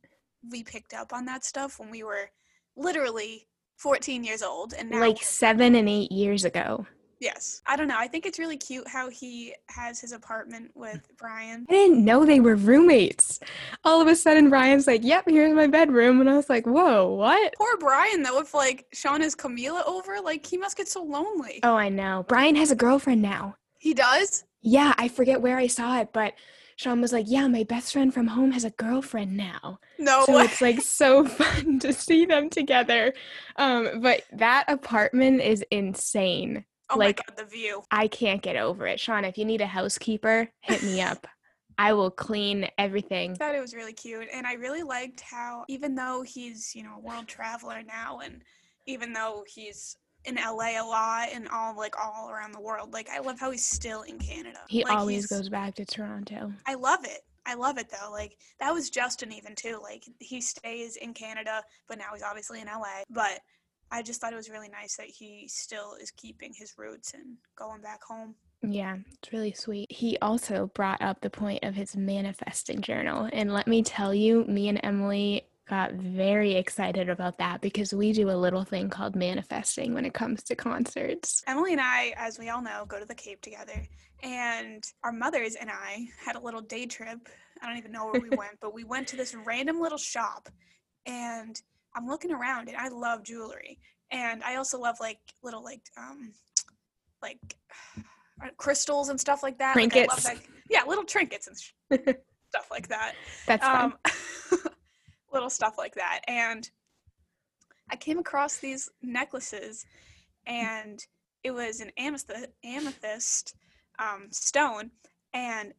we 0.50 0.63
picked 0.63 0.94
up 0.94 1.13
on 1.13 1.25
that 1.25 1.46
stuff 1.46 1.79
when 1.79 1.89
we 1.89 2.03
were 2.03 2.29
literally 2.75 3.48
14 3.77 4.24
years 4.24 4.41
old 4.41 4.74
and 4.74 4.89
now 4.89 5.00
like 5.00 5.22
seven 5.22 5.75
and 5.75 5.89
eight 5.89 6.12
years 6.12 6.46
ago. 6.46 6.86
Yes. 7.19 7.62
I 7.65 7.75
don't 7.75 7.88
know. 7.88 7.98
I 7.98 8.07
think 8.07 8.25
it's 8.25 8.39
really 8.39 8.57
cute 8.57 8.88
how 8.88 9.10
he 9.10 9.53
has 9.69 10.00
his 10.00 10.12
apartment 10.12 10.72
with 10.75 11.07
Brian. 11.17 11.65
I 11.69 11.74
didn't 11.74 12.03
know 12.03 12.25
they 12.25 12.39
were 12.39 12.55
roommates. 12.55 13.39
All 13.84 14.01
of 14.01 14.07
a 14.07 14.15
sudden, 14.15 14.50
Brian's 14.50 14.88
like, 14.88 15.03
yep, 15.03 15.25
here's 15.27 15.53
my 15.53 15.67
bedroom. 15.67 16.22
And 16.22 16.29
I 16.29 16.36
was 16.36 16.50
like, 16.50 16.65
whoa, 16.65 17.13
what? 17.13 17.53
Poor 17.57 17.77
Brian, 17.77 18.24
though, 18.24 18.39
if 18.39 18.53
like 18.53 18.86
Shawn 18.93 19.22
is 19.22 19.36
Camila 19.36 19.86
over, 19.88 20.19
like 20.22 20.45
he 20.45 20.57
must 20.57 20.77
get 20.77 20.88
so 20.88 21.03
lonely. 21.03 21.60
Oh, 21.63 21.75
I 21.75 21.89
know. 21.89 22.25
Brian 22.27 22.55
has 22.55 22.72
a 22.72 22.75
girlfriend 22.75 23.22
now. 23.22 23.55
He 23.79 23.93
does? 23.93 24.43
Yeah, 24.62 24.93
I 24.98 25.07
forget 25.07 25.41
where 25.41 25.57
I 25.57 25.67
saw 25.67 26.00
it, 26.00 26.10
but 26.12 26.34
Shawn 26.75 27.00
was 27.00 27.13
like, 27.13 27.25
"Yeah, 27.29 27.48
my 27.48 27.63
best 27.63 27.93
friend 27.93 28.13
from 28.13 28.27
home 28.27 28.51
has 28.51 28.65
a 28.65 28.72
girlfriend 28.72 29.38
now." 29.38 29.79
No, 29.98 30.24
so 30.25 30.38
way. 30.38 30.43
it's 30.43 30.62
like 30.62 30.81
so 30.81 31.24
fun 31.27 31.79
to 31.79 31.93
see 31.93 32.25
them 32.25 32.50
together. 32.50 33.13
Um, 33.55 34.01
but 34.01 34.24
that 34.34 34.65
apartment 34.67 35.41
is 35.41 35.63
insane. 35.72 36.65
Oh 36.89 36.98
like 36.98 37.18
God, 37.25 37.38
the 37.38 37.46
view. 37.46 37.84
I 37.92 38.08
can't 38.08 38.42
get 38.42 38.56
over 38.56 38.86
it. 38.86 39.00
Shawn, 39.00 39.25
if 39.25 39.38
you 39.38 39.46
need 39.46 39.62
a 39.62 39.68
housekeeper, 39.68 40.50
hit 40.62 40.84
me 40.84 41.01
up. 41.01 41.27
I 41.77 41.94
will 41.94 42.12
clean 42.12 42.68
everything. 42.77 43.32
I 43.32 43.36
thought 43.36 43.56
it 43.56 43.62
was 43.62 43.74
really 43.74 43.94
cute. 43.94 44.27
And 44.34 44.48
I 44.48 44.54
really 44.54 44.84
liked 44.84 45.22
how 45.22 45.65
even 45.68 45.96
though 45.96 46.22
he's, 46.22 46.74
you 46.74 46.84
know, 46.84 46.96
a 46.96 47.00
world 47.00 47.27
traveler 47.27 47.82
now 47.86 48.20
and 48.20 48.42
even 48.86 49.12
though 49.13 49.44
he's 49.48 49.98
in 50.24 50.36
LA 50.36 50.82
a 50.82 50.86
lot 50.86 51.30
and 51.34 51.48
all 51.50 51.75
like 51.75 51.96
all 52.00 52.30
around 52.30 52.54
the 52.54 52.62
world, 52.62 52.94
like 52.94 53.10
I 53.10 53.20
love 53.20 53.39
how 53.39 53.51
he's 53.51 53.65
still 53.65 54.04
in 54.04 54.18
Canada. 54.20 54.60
He 54.70 54.84
like, 54.84 54.98
always 54.98 55.27
goes 55.27 55.50
back 55.50 55.75
to 55.75 55.86
Toronto. 55.86 56.54
I 56.65 56.75
love 56.75 57.04
it. 57.04 57.22
I 57.46 57.54
love 57.54 57.77
it 57.77 57.89
though. 57.89 58.12
Like 58.12 58.38
that 58.60 58.74
was 58.74 58.89
Justin 58.89 59.32
even 59.32 59.54
too. 59.54 59.80
Like 59.82 60.04
he 60.20 60.42
stays 60.42 60.96
in 60.96 61.13
Canada, 61.13 61.62
but 61.88 61.98
now 61.98 62.06
he's 62.13 62.24
obviously 62.24 62.62
in 62.62 62.68
LA. 62.68 63.04
But 63.10 63.39
I 63.92 64.01
just 64.01 64.20
thought 64.20 64.34
it 64.34 64.38
was 64.38 64.50
really 64.50 64.70
nice 64.70 64.96
that 64.98 65.08
he 65.08 65.48
still 65.48 65.96
is 66.01 66.12
keeping 66.12 66.54
his 66.54 66.74
roots 66.77 67.13
and 67.13 67.38
going 67.56 67.82
back 67.82 68.04
home. 68.04 68.36
Yeah, 68.62 68.98
it's 69.12 69.32
really 69.32 69.54
sweet. 69.54 69.92
He 69.92 70.18
also 70.22 70.72
brought 70.74 71.01
up 71.01 71.22
the 71.22 71.30
point 71.30 71.63
of 71.63 71.75
his 71.75 71.96
manifesting 71.96 72.82
journal. 72.82 73.30
And 73.32 73.54
let 73.54 73.68
me 73.68 73.84
tell 73.84 74.13
you, 74.13 74.44
me 74.46 74.70
and 74.70 74.80
Emily 74.84 75.48
got 75.68 75.94
very 75.94 76.54
excited 76.56 77.10
about 77.10 77.38
that 77.39 77.62
because 77.62 77.94
we 77.94 78.13
do 78.13 78.30
a 78.30 78.34
little 78.34 78.63
thing 78.63 78.89
called 78.89 79.15
manifesting 79.15 79.94
when 79.94 80.06
it 80.06 80.13
comes 80.13 80.44
to 80.44 80.56
concerts. 80.56 81.44
Emily 81.48 81.72
and 81.74 81.82
I, 81.82 82.13
as 82.18 82.38
we 82.38 82.50
all 82.50 82.62
know, 82.62 82.86
go 82.88 83.00
to 83.00 83.06
the 83.06 83.15
Cape 83.15 83.42
together. 83.42 83.88
And 84.24 84.84
our 85.04 85.12
mothers 85.12 85.56
and 85.56 85.70
I 85.70 86.08
had 86.24 86.36
a 86.36 86.39
little 86.39 86.62
day 86.62 86.86
trip. 86.86 87.30
I 87.62 87.68
don't 87.68 87.77
even 87.77 87.92
know 87.92 88.06
where 88.06 88.22
we 88.22 88.30
went, 88.38 88.60
but 88.62 88.74
we 88.74 88.84
went 88.84 89.08
to 89.10 89.15
this 89.15 89.36
random 89.46 89.80
little 89.80 89.98
shop 89.98 90.50
and 91.06 91.60
I'm 91.95 92.07
looking 92.07 92.31
around 92.31 92.67
and 92.67 92.77
I 92.77 92.89
love 92.89 93.23
jewelry. 93.23 93.79
And 94.11 94.43
I 94.43 94.55
also 94.55 94.79
love 94.79 94.97
like 94.99 95.19
little 95.43 95.63
like 95.63 95.81
um 95.97 96.33
like 97.21 97.39
uh, 98.43 98.49
crystals 98.57 99.09
and 99.09 99.19
stuff 99.19 99.43
like 99.43 99.57
that. 99.59 99.73
Trinkets. 99.73 100.25
Like, 100.25 100.43
that. 100.45 100.53
Yeah, 100.69 100.84
little 100.88 101.03
trinkets 101.03 101.47
and 101.47 101.58
stuff 102.49 102.67
like 102.71 102.88
that. 102.89 103.13
That's 103.47 103.65
fun. 103.65 103.93
Um, 104.05 104.62
little 105.34 105.49
stuff 105.49 105.75
like 105.77 105.95
that. 105.95 106.21
And 106.27 106.69
I 107.91 107.95
came 107.95 108.19
across 108.19 108.58
these 108.58 108.89
necklaces 109.01 109.86
and 110.47 110.99
it 111.43 111.51
was 111.51 111.79
an 111.79 111.91
amethyst, 111.97 112.47
amethyst 112.63 113.55
um, 113.99 114.27
stone 114.31 114.91
and 115.34 115.73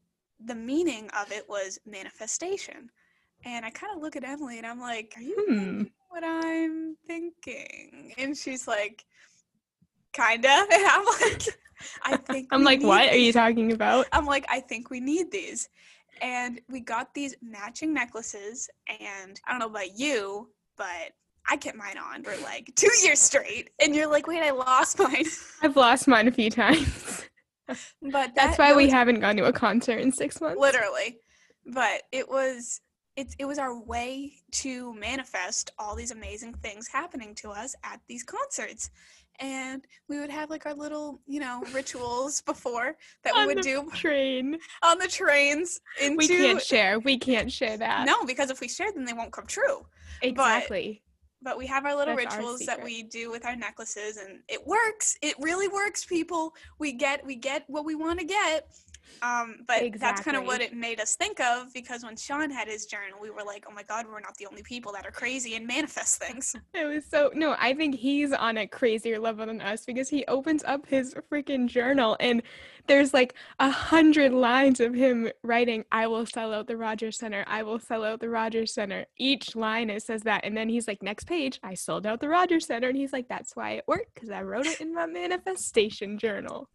the 0.44 0.54
meaning 0.54 1.08
of 1.18 1.32
it 1.32 1.48
was 1.48 1.78
manifestation. 1.86 2.90
And 3.44 3.64
I 3.64 3.70
kind 3.70 3.94
of 3.94 4.02
look 4.02 4.16
at 4.16 4.24
Emily 4.24 4.58
and 4.58 4.66
I'm 4.66 4.80
like, 4.80 5.14
Are 5.16 5.22
you 5.22 5.46
Hmm. 5.48 5.82
What 6.08 6.22
I'm 6.24 6.96
thinking? 7.06 8.12
And 8.18 8.36
she's 8.36 8.66
like, 8.68 9.04
Kinda. 10.12 10.48
And 10.72 10.86
I'm 10.86 11.04
like, 11.20 11.42
I 12.04 12.16
think 12.16 12.48
I'm 12.52 12.64
like, 12.64 12.82
what 12.82 13.10
are 13.10 13.16
you 13.16 13.32
talking 13.34 13.72
about? 13.72 14.06
I'm 14.12 14.24
like, 14.24 14.46
I 14.48 14.60
think 14.60 14.88
we 14.90 14.98
need 15.00 15.30
these. 15.30 15.68
And 16.22 16.58
we 16.70 16.80
got 16.80 17.12
these 17.12 17.34
matching 17.42 17.92
necklaces. 17.92 18.70
And 18.88 19.38
I 19.46 19.50
don't 19.50 19.58
know 19.60 19.66
about 19.66 19.98
you, 19.98 20.48
but 20.78 21.12
I 21.48 21.58
kept 21.58 21.76
mine 21.76 21.98
on 21.98 22.22
for 22.24 22.34
like 22.42 22.72
two 22.76 22.88
years 23.02 23.18
straight. 23.20 23.70
And 23.80 23.94
you're 23.94 24.06
like, 24.10 24.26
wait, 24.26 24.42
I 24.42 24.50
lost 24.52 24.98
mine. 25.02 25.26
I've 25.62 25.76
lost 25.76 26.08
mine 26.08 26.28
a 26.28 26.32
few 26.32 26.48
times. 26.50 27.24
But 27.68 28.34
That's 28.34 28.56
that- 28.56 28.58
why 28.58 28.74
we 28.74 28.88
haven't 28.88 29.20
gone 29.20 29.36
to 29.36 29.44
a 29.44 29.52
concert 29.52 29.98
in 30.00 30.12
six 30.12 30.40
months. 30.40 30.58
literally. 30.58 31.18
But 31.66 32.04
it 32.12 32.28
was 32.28 32.80
it, 33.16 33.34
it 33.38 33.44
was 33.46 33.58
our 33.58 33.78
way 33.78 34.34
to 34.52 34.94
manifest 34.94 35.70
all 35.78 35.94
these 35.96 36.10
amazing 36.10 36.54
things 36.54 36.86
happening 36.86 37.34
to 37.36 37.50
us 37.50 37.74
at 37.82 38.00
these 38.08 38.22
concerts. 38.22 38.90
And 39.38 39.86
we 40.08 40.18
would 40.18 40.30
have 40.30 40.48
like 40.48 40.64
our 40.64 40.74
little, 40.74 41.20
you 41.26 41.40
know, 41.40 41.62
rituals 41.72 42.40
before 42.42 42.96
that 43.22 43.34
we 43.34 43.40
On 43.40 43.46
would 43.48 43.58
the 43.58 43.62
do 43.62 43.90
train. 43.94 44.58
on 44.82 44.98
the 44.98 45.08
trains 45.08 45.80
into 46.00 46.16
We 46.16 46.28
can't 46.28 46.62
share. 46.62 46.98
We 47.00 47.18
can't 47.18 47.52
share 47.52 47.76
that. 47.76 48.06
No, 48.06 48.24
because 48.24 48.50
if 48.50 48.60
we 48.60 48.68
share 48.68 48.92
them 48.92 49.04
they 49.04 49.12
won't 49.12 49.32
come 49.32 49.46
true. 49.46 49.86
exactly. 50.22 51.02
But 51.42 51.58
we 51.58 51.66
have 51.66 51.84
our 51.84 51.94
little 51.94 52.16
That's 52.16 52.34
our 52.34 52.38
rituals 52.40 52.60
that 52.60 52.82
we 52.82 53.02
do 53.02 53.30
with 53.30 53.44
our 53.44 53.54
necklaces 53.54 54.16
and 54.16 54.40
it 54.48 54.66
works. 54.66 55.18
It 55.20 55.36
really 55.38 55.68
works, 55.68 56.04
people. 56.04 56.54
We 56.78 56.92
get 56.92 57.24
we 57.24 57.36
get 57.36 57.64
what 57.68 57.84
we 57.84 57.94
want 57.94 58.18
to 58.20 58.24
get. 58.24 58.68
Um, 59.22 59.56
but 59.66 59.98
that's 59.98 60.20
kind 60.20 60.36
of 60.36 60.44
what 60.44 60.60
it 60.60 60.74
made 60.74 61.00
us 61.00 61.16
think 61.16 61.40
of 61.40 61.72
because 61.72 62.04
when 62.04 62.16
Shawn 62.16 62.50
had 62.50 62.68
his 62.68 62.86
journal, 62.86 63.18
we 63.20 63.30
were 63.30 63.42
like, 63.42 63.64
"Oh 63.68 63.72
my 63.72 63.82
God, 63.82 64.06
we're 64.06 64.20
not 64.20 64.36
the 64.36 64.46
only 64.46 64.62
people 64.62 64.92
that 64.92 65.06
are 65.06 65.10
crazy 65.10 65.56
and 65.56 65.66
manifest 65.66 66.18
things." 66.20 66.54
It 66.74 66.84
was 66.84 67.06
so 67.06 67.30
no, 67.34 67.56
I 67.58 67.74
think 67.74 67.94
he's 67.94 68.32
on 68.32 68.58
a 68.58 68.66
crazier 68.66 69.18
level 69.18 69.46
than 69.46 69.60
us 69.60 69.84
because 69.84 70.08
he 70.08 70.24
opens 70.26 70.62
up 70.64 70.86
his 70.86 71.14
freaking 71.30 71.66
journal 71.66 72.16
and 72.20 72.42
there's 72.86 73.12
like 73.12 73.34
a 73.58 73.70
hundred 73.70 74.32
lines 74.32 74.80
of 74.80 74.94
him 74.94 75.30
writing, 75.42 75.84
I 75.90 76.06
will 76.06 76.26
sell 76.26 76.52
out 76.52 76.66
the 76.66 76.76
Rogers 76.76 77.18
Center, 77.18 77.44
I 77.46 77.62
will 77.62 77.78
sell 77.78 78.04
out 78.04 78.20
the 78.20 78.28
Rogers 78.28 78.72
Center. 78.72 79.06
Each 79.18 79.56
line 79.56 79.90
it 79.90 80.02
says 80.02 80.22
that. 80.22 80.44
And 80.44 80.56
then 80.56 80.68
he's 80.68 80.86
like, 80.86 81.02
next 81.02 81.26
page, 81.26 81.58
I 81.62 81.74
sold 81.74 82.06
out 82.06 82.20
the 82.20 82.28
Rogers 82.28 82.66
Center. 82.66 82.88
And 82.88 82.96
he's 82.96 83.12
like, 83.12 83.28
that's 83.28 83.56
why 83.56 83.72
it 83.72 83.84
worked, 83.86 84.14
because 84.14 84.30
I 84.30 84.42
wrote 84.42 84.66
it 84.66 84.80
in 84.80 84.94
my 84.94 85.06
manifestation 85.06 86.18
journal. 86.18 86.68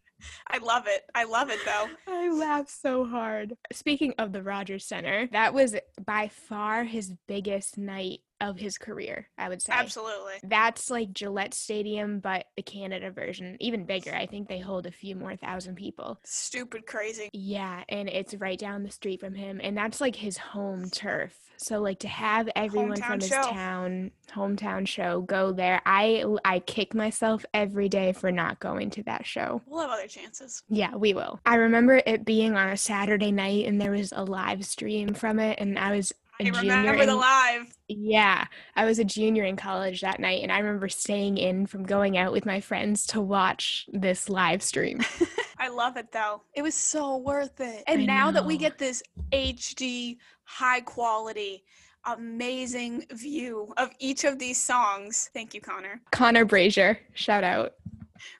I 0.48 0.58
love 0.58 0.84
it. 0.86 1.02
I 1.14 1.24
love 1.24 1.50
it 1.50 1.58
though. 1.64 1.88
I 2.12 2.30
laugh 2.30 2.68
so 2.68 3.04
hard. 3.04 3.56
Speaking 3.72 4.14
of 4.18 4.32
the 4.32 4.42
Rogers 4.42 4.84
Center, 4.84 5.28
that 5.32 5.54
was 5.54 5.76
by 6.04 6.28
far 6.28 6.84
his 6.84 7.12
biggest 7.26 7.78
night 7.78 8.20
of 8.42 8.58
his 8.58 8.76
career, 8.76 9.28
I 9.38 9.48
would 9.48 9.62
say. 9.62 9.72
Absolutely. 9.72 10.34
That's 10.42 10.90
like 10.90 11.12
Gillette 11.12 11.54
Stadium, 11.54 12.20
but 12.20 12.46
the 12.56 12.62
Canada 12.62 13.10
version, 13.10 13.56
even 13.60 13.86
bigger. 13.86 14.14
I 14.14 14.26
think 14.26 14.48
they 14.48 14.58
hold 14.58 14.86
a 14.86 14.90
few 14.90 15.14
more 15.14 15.36
thousand 15.36 15.76
people. 15.76 16.18
Stupid 16.24 16.86
crazy. 16.86 17.30
Yeah, 17.32 17.84
and 17.88 18.08
it's 18.08 18.34
right 18.34 18.58
down 18.58 18.82
the 18.82 18.90
street 18.90 19.20
from 19.20 19.34
him, 19.34 19.60
and 19.62 19.76
that's 19.76 20.00
like 20.00 20.16
his 20.16 20.36
home 20.36 20.90
turf. 20.90 21.34
So 21.58 21.78
like 21.78 22.00
to 22.00 22.08
have 22.08 22.48
everyone 22.56 22.96
Hometown 22.96 23.06
from 23.06 23.20
his 23.20 23.28
show. 23.28 23.42
town, 23.42 24.10
hometown 24.34 24.88
show 24.88 25.20
go 25.20 25.52
there, 25.52 25.80
I 25.86 26.24
I 26.44 26.58
kick 26.58 26.92
myself 26.94 27.44
every 27.54 27.88
day 27.88 28.12
for 28.12 28.32
not 28.32 28.58
going 28.58 28.90
to 28.90 29.04
that 29.04 29.24
show. 29.24 29.62
We'll 29.66 29.82
have 29.82 29.90
other 29.90 30.08
chances. 30.08 30.64
Yeah, 30.68 30.96
we 30.96 31.14
will. 31.14 31.38
I 31.46 31.54
remember 31.56 32.02
it 32.04 32.24
being 32.24 32.56
on 32.56 32.68
a 32.70 32.76
Saturday 32.76 33.30
night, 33.30 33.66
and 33.66 33.80
there 33.80 33.92
was 33.92 34.12
a 34.12 34.24
live 34.24 34.64
stream 34.64 35.14
from 35.14 35.38
it, 35.38 35.60
and 35.60 35.78
I 35.78 35.94
was 35.94 36.12
a 36.40 36.44
I 36.44 36.50
junior. 36.50 36.76
remember 36.76 37.06
the 37.06 37.14
live. 37.16 37.74
yeah, 37.88 38.46
I 38.74 38.84
was 38.84 38.98
a 38.98 39.04
junior 39.04 39.44
in 39.44 39.56
college 39.56 40.00
that 40.00 40.18
night, 40.20 40.42
and 40.42 40.50
I 40.50 40.58
remember 40.58 40.88
staying 40.88 41.38
in 41.38 41.66
from 41.66 41.84
going 41.84 42.16
out 42.16 42.32
with 42.32 42.46
my 42.46 42.60
friends 42.60 43.06
to 43.08 43.20
watch 43.20 43.86
this 43.92 44.28
live 44.28 44.62
stream. 44.62 45.00
I 45.58 45.68
love 45.68 45.96
it 45.96 46.10
though. 46.10 46.42
It 46.54 46.62
was 46.62 46.74
so 46.74 47.18
worth 47.18 47.60
it. 47.60 47.84
And 47.86 48.02
I 48.02 48.04
now 48.04 48.30
that 48.32 48.44
we 48.44 48.56
get 48.56 48.78
this 48.78 49.02
HD, 49.32 50.16
high 50.44 50.80
quality, 50.80 51.62
amazing 52.04 53.04
view 53.12 53.72
of 53.76 53.90
each 54.00 54.24
of 54.24 54.38
these 54.38 54.60
songs, 54.60 55.30
thank 55.34 55.54
you, 55.54 55.60
Connor. 55.60 56.00
Connor 56.10 56.44
Brashier, 56.44 56.96
shout 57.14 57.44
out. 57.44 57.74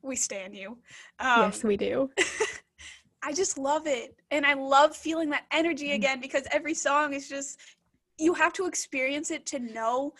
We 0.02 0.16
stand 0.16 0.56
you. 0.56 0.78
Um, 1.20 1.42
yes, 1.42 1.62
we 1.62 1.76
do. 1.76 2.10
I 3.22 3.32
just 3.32 3.56
love 3.56 3.86
it. 3.86 4.16
And 4.32 4.44
I 4.44 4.54
love 4.54 4.96
feeling 4.96 5.30
that 5.30 5.44
energy 5.52 5.90
Mm. 5.90 5.94
again 5.94 6.20
because 6.20 6.44
every 6.50 6.74
song 6.74 7.14
is 7.14 7.28
just 7.28 7.58
you 8.22 8.34
have 8.34 8.52
to 8.54 8.66
experience 8.66 9.30
it 9.30 9.44
to 9.46 9.58
know 9.58 10.12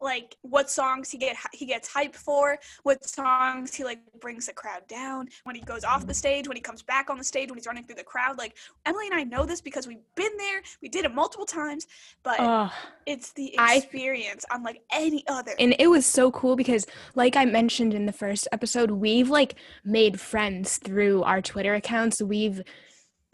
like 0.00 0.36
what 0.42 0.68
songs 0.68 1.10
he 1.12 1.16
get 1.16 1.36
he 1.52 1.64
gets 1.64 1.88
hyped 1.88 2.16
for, 2.16 2.58
what 2.82 3.04
songs 3.08 3.72
he 3.72 3.84
like 3.84 4.00
brings 4.20 4.46
the 4.46 4.52
crowd 4.52 4.82
down 4.88 5.28
when 5.44 5.54
he 5.54 5.62
goes 5.62 5.84
off 5.84 6.04
the 6.08 6.12
stage, 6.14 6.48
when 6.48 6.56
he 6.56 6.60
comes 6.60 6.82
back 6.82 7.08
on 7.08 7.16
the 7.18 7.22
stage, 7.22 7.48
when 7.48 7.56
he's 7.56 7.68
running 7.68 7.84
through 7.84 7.94
the 7.94 8.02
crowd. 8.02 8.36
Like 8.36 8.56
Emily 8.84 9.06
and 9.06 9.14
I 9.14 9.22
know 9.22 9.44
this 9.46 9.60
because 9.60 9.86
we've 9.86 10.02
been 10.16 10.36
there, 10.38 10.60
we 10.82 10.88
did 10.88 11.04
it 11.04 11.14
multiple 11.14 11.46
times, 11.46 11.86
but 12.24 12.34
Oh, 12.40 12.72
it's 13.06 13.32
the 13.34 13.54
I- 13.58 13.76
experience 13.76 14.44
unlike 14.50 14.82
any 14.92 15.22
other. 15.28 15.52
and 15.60 15.76
it 15.78 15.86
was 15.86 16.04
so 16.04 16.32
cool 16.32 16.56
because 16.56 16.84
like 17.14 17.36
I 17.36 17.44
mentioned 17.44 17.94
in 17.94 18.06
the 18.06 18.12
first 18.12 18.48
episode, 18.50 18.90
we've 18.90 19.30
like 19.30 19.54
made 19.84 20.18
friends 20.20 20.78
through 20.78 21.22
our 21.22 21.40
Twitter 21.40 21.74
accounts. 21.74 22.20
We've 22.20 22.60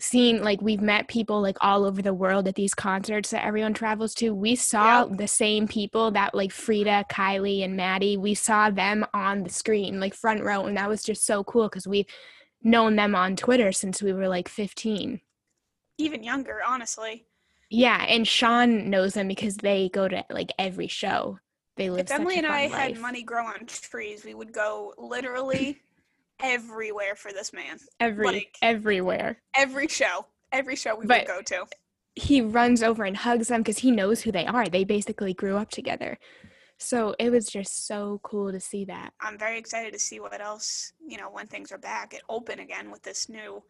seen 0.01 0.43
like 0.43 0.61
we've 0.63 0.81
met 0.81 1.09
people 1.09 1.41
like 1.41 1.57
all 1.61 1.85
over 1.85 2.01
the 2.01 2.15
world 2.15 2.47
at 2.47 2.55
these 2.55 2.75
concerts 2.75 3.31
that 3.31 3.45
everyone 3.45 3.75
travels 3.75 4.15
to. 4.15 4.35
We 4.35 4.55
saw 4.55 5.07
the 5.07 5.27
same 5.27 5.67
people 5.67 6.11
that 6.13 6.35
like 6.35 6.53
Frida, 6.53 7.07
Kylie, 7.11 7.65
and 7.65 7.77
Maddie. 7.77 8.17
We 8.17 8.35
saw 8.35 8.71
them 8.71 9.05
on 9.13 9.43
the 9.43 9.51
screen, 9.51 9.99
like 9.99 10.15
front 10.15 10.43
row, 10.43 10.67
and 10.67 10.77
that 10.77 10.89
was 10.89 11.03
just 11.03 11.27
so 11.27 11.43
cool 11.45 11.69
because 11.69 11.87
we've 11.89 12.07
known 12.63 12.97
them 12.97 13.15
on 13.15 13.37
Twitter 13.37 13.73
since 13.73 14.03
we 14.03 14.13
were 14.13 14.29
like 14.29 14.49
15. 14.49 15.21
Even 15.99 16.23
younger, 16.23 16.61
honestly. 16.67 17.27
Yeah, 17.71 18.05
and 18.09 18.27
Shawn 18.27 18.89
knows 18.89 19.15
them 19.15 19.29
because 19.29 19.57
they 19.57 19.89
go 19.89 20.09
to 20.09 20.25
like 20.31 20.53
every 20.59 20.89
show. 20.89 21.39
They 21.77 21.91
live 21.91 22.07
If 22.07 22.13
Emily 22.13 22.39
and 22.39 22.47
I 22.47 22.67
life. 22.67 22.73
had 22.73 23.01
money 23.01 23.23
grow 23.23 23.45
on 23.45 23.67
trees, 23.67 24.25
we 24.25 24.35
would 24.35 24.53
go 24.53 24.95
literally 24.97 25.81
everywhere 26.41 27.15
for 27.17 27.33
this 27.33 27.53
man. 27.53 27.79
every 28.01 28.27
like- 28.27 28.57
everywhere. 28.63 29.41
Every 29.57 29.89
show, 29.89 30.27
every 30.53 30.77
show 30.77 30.97
we 30.97 31.07
But- 31.07 31.27
would 31.27 31.27
go 31.29 31.43
to. 31.43 31.67
He 32.15 32.41
runs 32.41 32.83
over 32.83 33.05
and 33.05 33.17
hugs 33.17 33.47
them 33.49 33.61
because 33.61 33.79
he 33.79 33.91
knows 33.93 34.23
who 34.23 34.33
they 34.33 34.45
are. 34.45 34.67
They 34.67 34.83
basically 34.85 35.35
grew 35.35 35.57
up 35.57 35.71
together. 35.71 36.19
So 36.77 37.15
it 37.19 37.31
was 37.31 37.47
just 37.47 37.87
so 37.87 38.21
cool 38.25 38.51
to 38.53 38.59
see 38.61 38.85
that. 38.87 39.13
I'm 39.21 39.39
very 39.39 39.59
excited 39.59 39.93
to 39.93 39.99
see 40.01 40.19
what 40.21 40.41
else, 40.41 40.93
you 41.07 41.17
know, 41.17 41.31
when 41.31 41.47
things 41.47 41.71
are 41.71 41.79
back 41.79 42.15
at 42.15 42.23
open 42.29 42.59
again 42.61 42.91
with 42.91 43.03
this 43.03 43.29
new 43.29 43.63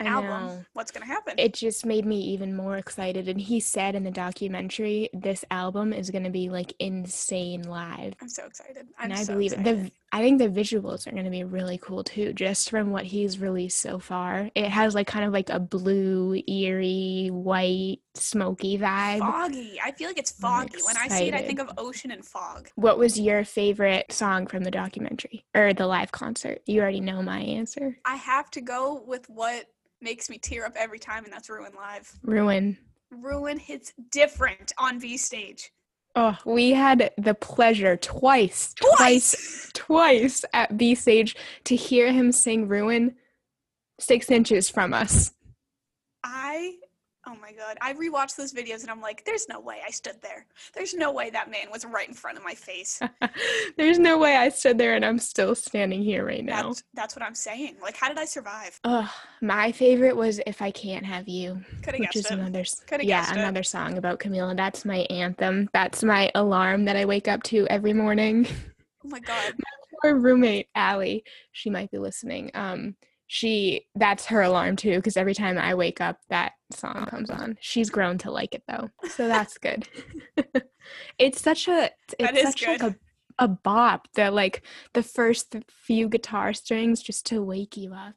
I 0.00 0.04
album. 0.04 0.30
know. 0.30 0.64
What's 0.74 0.92
going 0.92 1.02
to 1.02 1.12
happen? 1.12 1.34
It 1.38 1.54
just 1.54 1.84
made 1.84 2.04
me 2.06 2.20
even 2.20 2.54
more 2.54 2.76
excited. 2.78 3.28
And 3.28 3.40
he 3.40 3.58
said 3.58 3.96
in 3.96 4.04
the 4.04 4.12
documentary, 4.12 5.08
this 5.12 5.44
album 5.50 5.92
is 5.92 6.10
going 6.10 6.22
to 6.24 6.30
be 6.30 6.48
like 6.50 6.72
insane 6.78 7.62
live. 7.62 8.14
I'm 8.20 8.28
so 8.28 8.44
excited. 8.44 8.86
I'm 8.98 9.10
and 9.10 9.12
I 9.14 9.22
so 9.24 9.32
believe 9.32 9.52
it. 9.54 9.58
excited. 9.60 9.86
The 9.86 9.92
I 10.10 10.22
think 10.22 10.38
the 10.38 10.48
visuals 10.48 11.06
are 11.06 11.12
going 11.12 11.24
to 11.24 11.30
be 11.30 11.44
really 11.44 11.78
cool 11.78 12.02
too, 12.02 12.32
just 12.32 12.70
from 12.70 12.90
what 12.90 13.04
he's 13.04 13.38
released 13.38 13.78
so 13.78 13.98
far. 13.98 14.50
It 14.54 14.68
has 14.68 14.94
like 14.94 15.06
kind 15.06 15.24
of 15.24 15.32
like 15.32 15.50
a 15.50 15.60
blue, 15.60 16.40
eerie, 16.46 17.28
white, 17.30 17.98
smoky 18.14 18.78
vibe. 18.78 19.18
foggy. 19.18 19.78
I 19.84 19.92
feel 19.92 20.08
like 20.08 20.18
it's 20.18 20.30
foggy. 20.30 20.78
When 20.84 20.96
I 20.96 21.08
see 21.08 21.28
it, 21.28 21.34
I 21.34 21.42
think 21.42 21.60
of 21.60 21.70
ocean 21.76 22.10
and 22.10 22.24
fog. 22.24 22.70
What 22.74 22.98
was 22.98 23.20
your 23.20 23.44
favorite 23.44 24.10
song 24.10 24.46
from 24.46 24.64
the 24.64 24.70
documentary 24.70 25.44
or 25.54 25.74
the 25.74 25.86
live 25.86 26.10
concert? 26.10 26.62
You 26.66 26.80
already 26.80 27.00
know 27.00 27.22
my 27.22 27.40
answer. 27.40 27.98
I 28.04 28.16
have 28.16 28.50
to 28.52 28.60
go 28.60 29.02
with 29.06 29.28
what 29.28 29.66
makes 30.00 30.30
me 30.30 30.38
tear 30.38 30.64
up 30.64 30.74
every 30.76 30.98
time, 30.98 31.24
and 31.24 31.32
that's 31.32 31.50
Ruin 31.50 31.72
Live. 31.76 32.18
Ruin. 32.22 32.78
Ruin 33.10 33.58
hits 33.58 33.92
different 34.10 34.72
on 34.78 34.98
B 34.98 35.16
stage. 35.16 35.72
Oh, 36.20 36.36
we 36.44 36.72
had 36.72 37.12
the 37.16 37.34
pleasure 37.34 37.96
twice, 37.96 38.74
Twice! 38.74 38.90
twice, 38.96 39.70
twice 39.72 40.44
at 40.52 40.76
B 40.76 40.96
stage 40.96 41.36
to 41.62 41.76
hear 41.76 42.12
him 42.12 42.32
sing 42.32 42.66
Ruin 42.66 43.14
six 44.00 44.28
inches 44.28 44.68
from 44.68 44.92
us. 44.92 45.30
I, 46.24 46.74
oh 47.28 47.36
my 47.40 47.52
god, 47.52 47.76
I 47.80 47.92
rewatched 47.94 48.36
those 48.36 48.52
videos 48.52 48.82
and 48.82 48.90
I'm 48.90 49.00
like, 49.00 49.24
there's 49.24 49.48
no 49.48 49.60
way 49.60 49.80
I 49.86 49.90
stood 49.90 50.16
there. 50.22 50.46
There's 50.74 50.94
no 50.94 51.12
way 51.12 51.30
that 51.30 51.50
man 51.50 51.66
was 51.70 51.84
right 51.84 52.08
in 52.08 52.14
front 52.14 52.38
of 52.38 52.44
my 52.44 52.54
face. 52.54 53.00
There's 53.76 53.98
no 53.98 54.18
way 54.18 54.36
I 54.36 54.48
stood 54.48 54.78
there 54.78 54.94
and 54.94 55.04
I'm 55.04 55.18
still 55.18 55.54
standing 55.54 56.02
here 56.02 56.24
right 56.24 56.44
now. 56.44 56.68
That's 56.68 56.82
that's 56.94 57.16
what 57.16 57.24
I'm 57.24 57.34
saying. 57.34 57.76
Like, 57.82 57.96
how 57.96 58.08
did 58.08 58.18
I 58.18 58.24
survive? 58.24 58.80
Ugh, 58.84 59.08
my 59.42 59.72
favorite 59.72 60.16
was 60.16 60.40
If 60.46 60.62
I 60.62 60.70
Can't 60.70 61.04
Have 61.04 61.28
You, 61.28 61.60
Could 61.82 61.94
have 61.94 62.00
which 62.00 62.16
is 62.16 62.26
it. 62.26 62.32
another 62.32 62.64
Coulda 62.86 63.04
yeah, 63.04 63.20
guessed 63.20 63.36
it. 63.36 63.38
another 63.40 63.62
song 63.62 63.98
about 63.98 64.20
Camila. 64.20 64.56
That's 64.56 64.84
my 64.84 64.98
anthem. 65.10 65.68
That's 65.72 66.02
my 66.02 66.30
alarm 66.34 66.84
that 66.86 66.96
I 66.96 67.04
wake 67.04 67.28
up 67.28 67.42
to 67.44 67.66
every 67.68 67.92
morning. 67.92 68.46
Oh 69.04 69.08
my 69.08 69.20
god. 69.20 69.54
Our 70.04 70.14
roommate 70.14 70.68
Allie, 70.74 71.24
she 71.50 71.70
might 71.70 71.90
be 71.90 71.98
listening. 71.98 72.52
Um, 72.54 72.94
she 73.28 73.86
that's 73.94 74.24
her 74.26 74.40
alarm 74.42 74.74
too 74.74 74.96
because 74.96 75.16
every 75.16 75.34
time 75.34 75.58
I 75.58 75.74
wake 75.74 76.00
up, 76.00 76.18
that 76.30 76.52
song 76.72 77.06
comes 77.06 77.30
on. 77.30 77.56
She's 77.60 77.90
grown 77.90 78.18
to 78.18 78.30
like 78.30 78.54
it 78.54 78.62
though, 78.66 78.90
so 79.10 79.28
that's 79.28 79.58
good. 79.58 79.86
it's 81.18 81.40
such 81.40 81.68
a 81.68 81.90
it's 82.18 82.42
such 82.42 82.66
like 82.66 82.82
a 82.82 82.96
a 83.38 83.46
bop. 83.46 84.08
The 84.14 84.30
like 84.30 84.62
the 84.94 85.02
first 85.02 85.54
few 85.68 86.08
guitar 86.08 86.52
strings 86.54 87.02
just 87.02 87.26
to 87.26 87.40
wake 87.42 87.76
you 87.76 87.94
up 87.94 88.14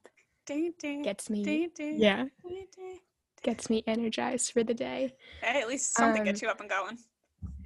Ding, 0.48 0.74
ding, 0.80 1.04
gets 1.04 1.30
me 1.30 1.44
ding, 1.44 1.70
ding, 1.76 2.00
yeah 2.02 2.26
ding, 2.48 2.66
ding. 2.76 3.00
gets 3.44 3.70
me 3.70 3.84
energized 3.86 4.52
for 4.52 4.64
the 4.64 4.74
day. 4.74 5.14
Hey, 5.44 5.62
at 5.62 5.68
least 5.68 5.94
something 5.96 6.22
Um, 6.22 6.26
gets 6.26 6.42
you 6.42 6.48
up 6.48 6.60
and 6.62 6.70
going. 6.70 6.98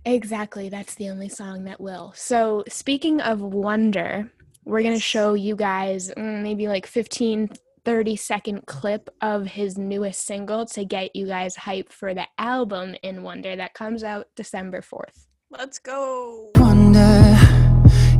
Exactly. 0.03 0.69
That's 0.69 0.95
the 0.95 1.09
only 1.09 1.29
song 1.29 1.63
that 1.63 1.79
will. 1.81 2.11
So, 2.15 2.63
speaking 2.67 3.21
of 3.21 3.41
wonder, 3.41 4.31
we're 4.65 4.81
going 4.81 4.95
to 4.95 4.99
show 4.99 5.35
you 5.35 5.55
guys 5.55 6.11
maybe 6.17 6.67
like 6.67 6.87
15, 6.87 7.49
30 7.85 8.15
second 8.15 8.65
clip 8.65 9.09
of 9.21 9.45
his 9.45 9.77
newest 9.77 10.25
single 10.25 10.65
to 10.65 10.83
get 10.83 11.15
you 11.15 11.27
guys 11.27 11.55
hype 11.55 11.91
for 11.91 12.15
the 12.15 12.25
album 12.39 12.95
in 13.03 13.21
Wonder 13.21 13.55
that 13.55 13.75
comes 13.75 14.03
out 14.03 14.27
December 14.35 14.81
4th. 14.81 15.27
Let's 15.51 15.77
go. 15.77 16.49
Wonder 16.55 17.37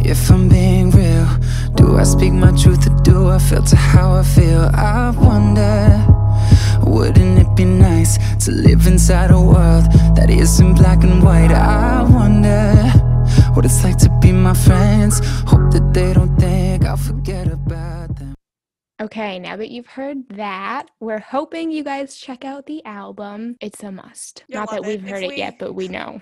if 0.08 0.30
I'm 0.30 0.48
being 0.48 0.92
real. 0.92 1.28
Do 1.76 1.98
I 1.98 2.04
speak 2.04 2.34
my 2.34 2.52
truth 2.52 2.88
or 2.88 2.96
do 3.02 3.30
I 3.30 3.40
filter 3.40 3.76
how 3.76 4.14
I 4.14 4.24
feel? 4.24 4.70
I 4.72 5.10
wonder, 5.10 6.06
wouldn't 6.88 7.40
it 7.40 7.56
be 7.56 7.66
nice 7.66 8.20
to 8.46 8.52
live 8.52 8.86
inside 8.86 9.32
a 9.32 9.42
world 9.42 9.86
that 10.16 10.30
isn't 10.30 10.76
black 10.76 11.04
and 11.04 11.24
white? 11.24 11.52
I 11.52 12.04
wonder 12.04 12.95
what 13.56 13.66
it's 13.66 13.84
like 13.84 13.98
to 13.98 14.10
be 14.22 14.32
my 14.32 14.54
friends. 14.54 15.20
Hope 15.48 15.72
that 15.72 15.92
they 15.94 16.14
don't 16.14 16.36
think 16.38 16.84
I'll 16.86 16.98
forget 16.98 17.48
about 17.48 18.16
them. 18.18 18.34
Okay, 19.02 19.40
now 19.40 19.56
that 19.58 19.72
you've 19.72 19.88
heard 19.88 20.28
that, 20.30 20.88
we're 21.00 21.20
hoping 21.20 21.72
you 21.72 21.84
guys 21.84 22.16
check 22.16 22.46
out 22.46 22.66
the 22.66 22.84
album. 22.86 23.56
It's 23.62 23.84
a 23.84 23.92
must. 23.92 24.44
You'll 24.48 24.62
Not 24.62 24.72
that 24.72 24.78
it. 24.82 24.86
we've 24.86 25.04
If 25.04 25.10
heard 25.10 25.24
it 25.24 25.30
we- 25.30 25.38
yet, 25.38 25.60
but 25.60 25.74
we 25.74 25.88
know. 25.88 26.22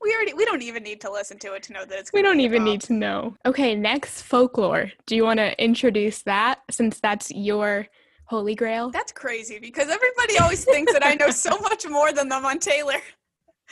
We 0.00 0.14
already 0.14 0.32
we 0.34 0.44
don't 0.44 0.62
even 0.62 0.84
need 0.84 1.00
to 1.00 1.10
listen 1.10 1.38
to 1.40 1.54
it 1.54 1.62
to 1.64 1.72
know 1.72 1.84
that 1.84 1.98
it's. 1.98 2.12
We 2.12 2.20
gonna 2.22 2.28
don't 2.30 2.38
be 2.38 2.44
even 2.44 2.62
need 2.62 2.82
to 2.82 2.92
know. 2.92 3.34
Okay, 3.46 3.74
next 3.74 4.22
folklore. 4.22 4.92
Do 5.06 5.16
you 5.16 5.24
want 5.24 5.38
to 5.38 5.60
introduce 5.62 6.22
that 6.22 6.60
since 6.70 7.00
that's 7.00 7.32
your 7.32 7.88
holy 8.26 8.54
grail? 8.54 8.90
That's 8.90 9.10
crazy 9.10 9.58
because 9.58 9.88
everybody 9.88 10.38
always 10.38 10.64
thinks 10.64 10.92
that 10.92 11.04
I 11.04 11.14
know 11.14 11.30
so 11.30 11.58
much 11.62 11.88
more 11.88 12.12
than 12.12 12.28
them 12.28 12.44
on 12.46 12.60
Taylor. 12.60 13.00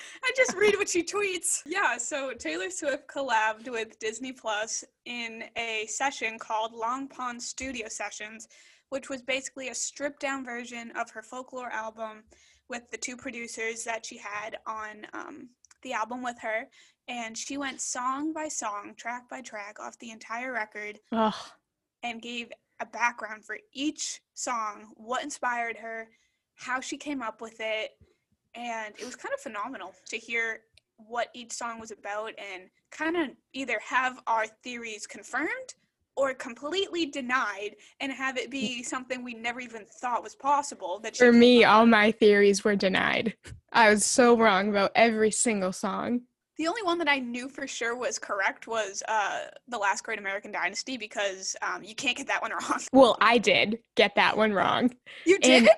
I 0.24 0.32
just 0.36 0.56
read 0.56 0.76
what 0.76 0.88
she 0.88 1.02
tweets. 1.02 1.62
Yeah, 1.66 1.96
so 1.96 2.32
Taylor 2.32 2.70
Swift 2.70 3.08
collabed 3.08 3.70
with 3.70 3.98
Disney 3.98 4.32
Plus 4.32 4.84
in 5.04 5.44
a 5.56 5.86
session 5.88 6.38
called 6.38 6.72
Long 6.72 7.08
Pond 7.08 7.42
Studio 7.42 7.88
Sessions, 7.88 8.48
which 8.90 9.08
was 9.08 9.22
basically 9.22 9.68
a 9.68 9.74
stripped 9.74 10.20
down 10.20 10.44
version 10.44 10.92
of 10.92 11.10
her 11.10 11.22
folklore 11.22 11.70
album 11.70 12.24
with 12.68 12.90
the 12.90 12.96
two 12.96 13.16
producers 13.16 13.84
that 13.84 14.06
she 14.06 14.16
had 14.18 14.58
on 14.66 15.06
um, 15.12 15.48
the 15.82 15.92
album 15.92 16.22
with 16.22 16.38
her. 16.40 16.68
And 17.08 17.36
she 17.36 17.56
went 17.56 17.80
song 17.80 18.32
by 18.32 18.48
song, 18.48 18.94
track 18.96 19.28
by 19.28 19.40
track 19.40 19.78
off 19.80 19.98
the 19.98 20.10
entire 20.10 20.52
record 20.52 21.00
Ugh. 21.10 21.34
and 22.02 22.22
gave 22.22 22.52
a 22.80 22.86
background 22.86 23.44
for 23.44 23.58
each 23.72 24.20
song, 24.34 24.92
what 24.94 25.24
inspired 25.24 25.76
her, 25.76 26.08
how 26.54 26.80
she 26.80 26.96
came 26.96 27.22
up 27.22 27.40
with 27.40 27.56
it, 27.58 27.90
and 28.54 28.94
it 28.98 29.04
was 29.04 29.16
kind 29.16 29.32
of 29.34 29.40
phenomenal 29.40 29.94
to 30.08 30.16
hear 30.16 30.60
what 30.96 31.28
each 31.34 31.52
song 31.52 31.80
was 31.80 31.90
about 31.90 32.32
and 32.38 32.64
kind 32.90 33.16
of 33.16 33.28
either 33.54 33.78
have 33.86 34.20
our 34.26 34.46
theories 34.62 35.06
confirmed 35.06 35.74
or 36.16 36.34
completely 36.34 37.06
denied 37.06 37.76
and 38.00 38.12
have 38.12 38.36
it 38.36 38.50
be 38.50 38.82
something 38.94 39.24
we 39.24 39.32
never 39.32 39.60
even 39.60 39.84
thought 40.00 40.22
was 40.22 40.34
possible 40.34 40.98
that 41.02 41.16
For 41.16 41.32
me, 41.32 41.64
all 41.64 41.86
my 41.86 42.10
theories 42.12 42.64
were 42.64 42.76
denied. 42.76 43.34
I 43.72 43.88
was 43.90 44.04
so 44.04 44.36
wrong 44.36 44.68
about 44.68 44.90
every 44.94 45.30
single 45.30 45.72
song. 45.72 46.22
the 46.58 46.66
only 46.66 46.82
one 46.82 46.98
that 46.98 47.08
I 47.08 47.20
knew 47.20 47.48
for 47.48 47.66
sure 47.66 47.96
was 47.96 48.18
correct 48.18 48.66
was 48.66 49.02
uh, 49.08 49.44
the 49.68 49.78
last 49.78 50.04
Great 50.04 50.18
American 50.18 50.52
Dynasty 50.52 50.98
because 50.98 51.56
um, 51.62 51.82
you 51.82 51.94
can't 51.94 52.16
get 52.16 52.26
that 52.26 52.42
one 52.42 52.50
wrong. 52.60 52.80
Well, 52.92 53.16
I 53.22 53.38
did 53.38 53.78
get 53.96 54.14
that 54.16 54.36
one 54.36 54.52
wrong. 54.52 54.94
You 55.24 55.38
did? 55.38 55.62
And- 55.62 55.70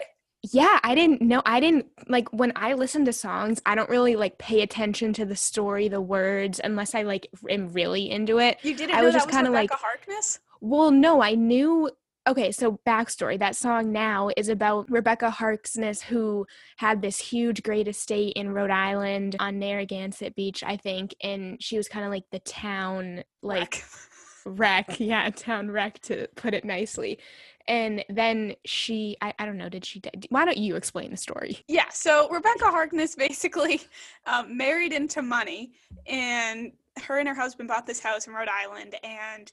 Yeah, 0.50 0.80
I 0.82 0.94
didn't 0.96 1.22
know. 1.22 1.40
I 1.46 1.60
didn't 1.60 1.86
like 2.08 2.28
when 2.32 2.52
I 2.56 2.72
listen 2.74 3.04
to 3.04 3.12
songs, 3.12 3.62
I 3.64 3.74
don't 3.76 3.88
really 3.88 4.16
like 4.16 4.38
pay 4.38 4.62
attention 4.62 5.12
to 5.14 5.24
the 5.24 5.36
story, 5.36 5.88
the 5.88 6.00
words, 6.00 6.60
unless 6.62 6.94
I 6.94 7.02
like 7.02 7.28
am 7.48 7.72
really 7.72 8.10
into 8.10 8.38
it. 8.38 8.58
you 8.62 8.74
didn't 8.74 8.94
I 8.96 8.98
know 9.00 9.06
was 9.06 9.14
just 9.14 9.30
kinda 9.30 9.50
Rebecca 9.50 9.74
like- 9.74 9.80
Harkness? 9.80 10.40
Well, 10.60 10.90
no, 10.90 11.22
I 11.22 11.34
knew 11.34 11.90
okay, 12.26 12.52
so 12.52 12.78
backstory. 12.86 13.38
That 13.38 13.56
song 13.56 13.90
now 13.92 14.30
is 14.36 14.48
about 14.48 14.88
Rebecca 14.90 15.30
Harkness, 15.30 16.02
who 16.02 16.46
had 16.76 17.02
this 17.02 17.18
huge, 17.18 17.62
great 17.64 17.88
estate 17.88 18.34
in 18.36 18.52
Rhode 18.52 18.70
Island 18.70 19.36
on 19.40 19.58
Narragansett 19.58 20.34
Beach, 20.36 20.62
I 20.64 20.76
think, 20.76 21.14
and 21.20 21.60
she 21.62 21.76
was 21.76 21.88
kind 21.88 22.04
of 22.04 22.10
like 22.12 22.24
the 22.30 22.38
town, 22.40 23.24
like 23.42 23.82
wreck. 23.82 23.84
wreck. 24.88 25.00
Yeah, 25.00 25.30
town 25.30 25.70
wreck 25.70 26.00
to 26.02 26.28
put 26.36 26.54
it 26.54 26.64
nicely. 26.64 27.18
And 27.68 28.04
then 28.08 28.54
she, 28.64 29.16
I, 29.20 29.32
I 29.38 29.46
don't 29.46 29.56
know, 29.56 29.68
did 29.68 29.84
she? 29.84 30.02
Why 30.30 30.44
don't 30.44 30.58
you 30.58 30.76
explain 30.76 31.10
the 31.10 31.16
story? 31.16 31.58
Yeah, 31.68 31.88
so 31.90 32.28
Rebecca 32.28 32.70
Harkness 32.70 33.14
basically 33.16 33.80
um, 34.26 34.56
married 34.56 34.92
into 34.92 35.22
money, 35.22 35.72
and 36.06 36.72
her 37.04 37.18
and 37.18 37.28
her 37.28 37.34
husband 37.34 37.68
bought 37.68 37.86
this 37.86 38.00
house 38.00 38.26
in 38.26 38.32
Rhode 38.32 38.48
Island, 38.48 38.96
and 39.02 39.50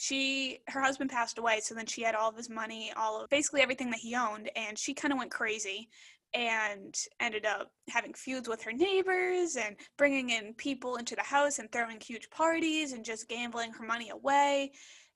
she 0.00 0.60
her 0.68 0.80
husband 0.80 1.10
passed 1.10 1.38
away 1.38 1.58
so 1.58 1.74
then 1.74 1.84
she 1.84 2.02
had 2.02 2.14
all 2.14 2.28
of 2.28 2.36
his 2.36 2.48
money 2.48 2.92
all 2.96 3.20
of 3.20 3.28
basically 3.30 3.60
everything 3.60 3.90
that 3.90 3.98
he 3.98 4.14
owned 4.14 4.48
and 4.54 4.78
she 4.78 4.94
kind 4.94 5.12
of 5.12 5.18
went 5.18 5.28
crazy 5.28 5.88
and 6.34 6.94
ended 7.18 7.44
up 7.44 7.72
having 7.88 8.14
feuds 8.14 8.48
with 8.48 8.62
her 8.62 8.72
neighbors 8.72 9.56
and 9.56 9.74
bringing 9.96 10.30
in 10.30 10.54
people 10.54 10.96
into 10.96 11.16
the 11.16 11.22
house 11.22 11.58
and 11.58 11.72
throwing 11.72 11.98
huge 12.00 12.30
parties 12.30 12.92
and 12.92 13.04
just 13.04 13.28
gambling 13.28 13.72
her 13.72 13.84
money 13.84 14.10
away 14.10 14.70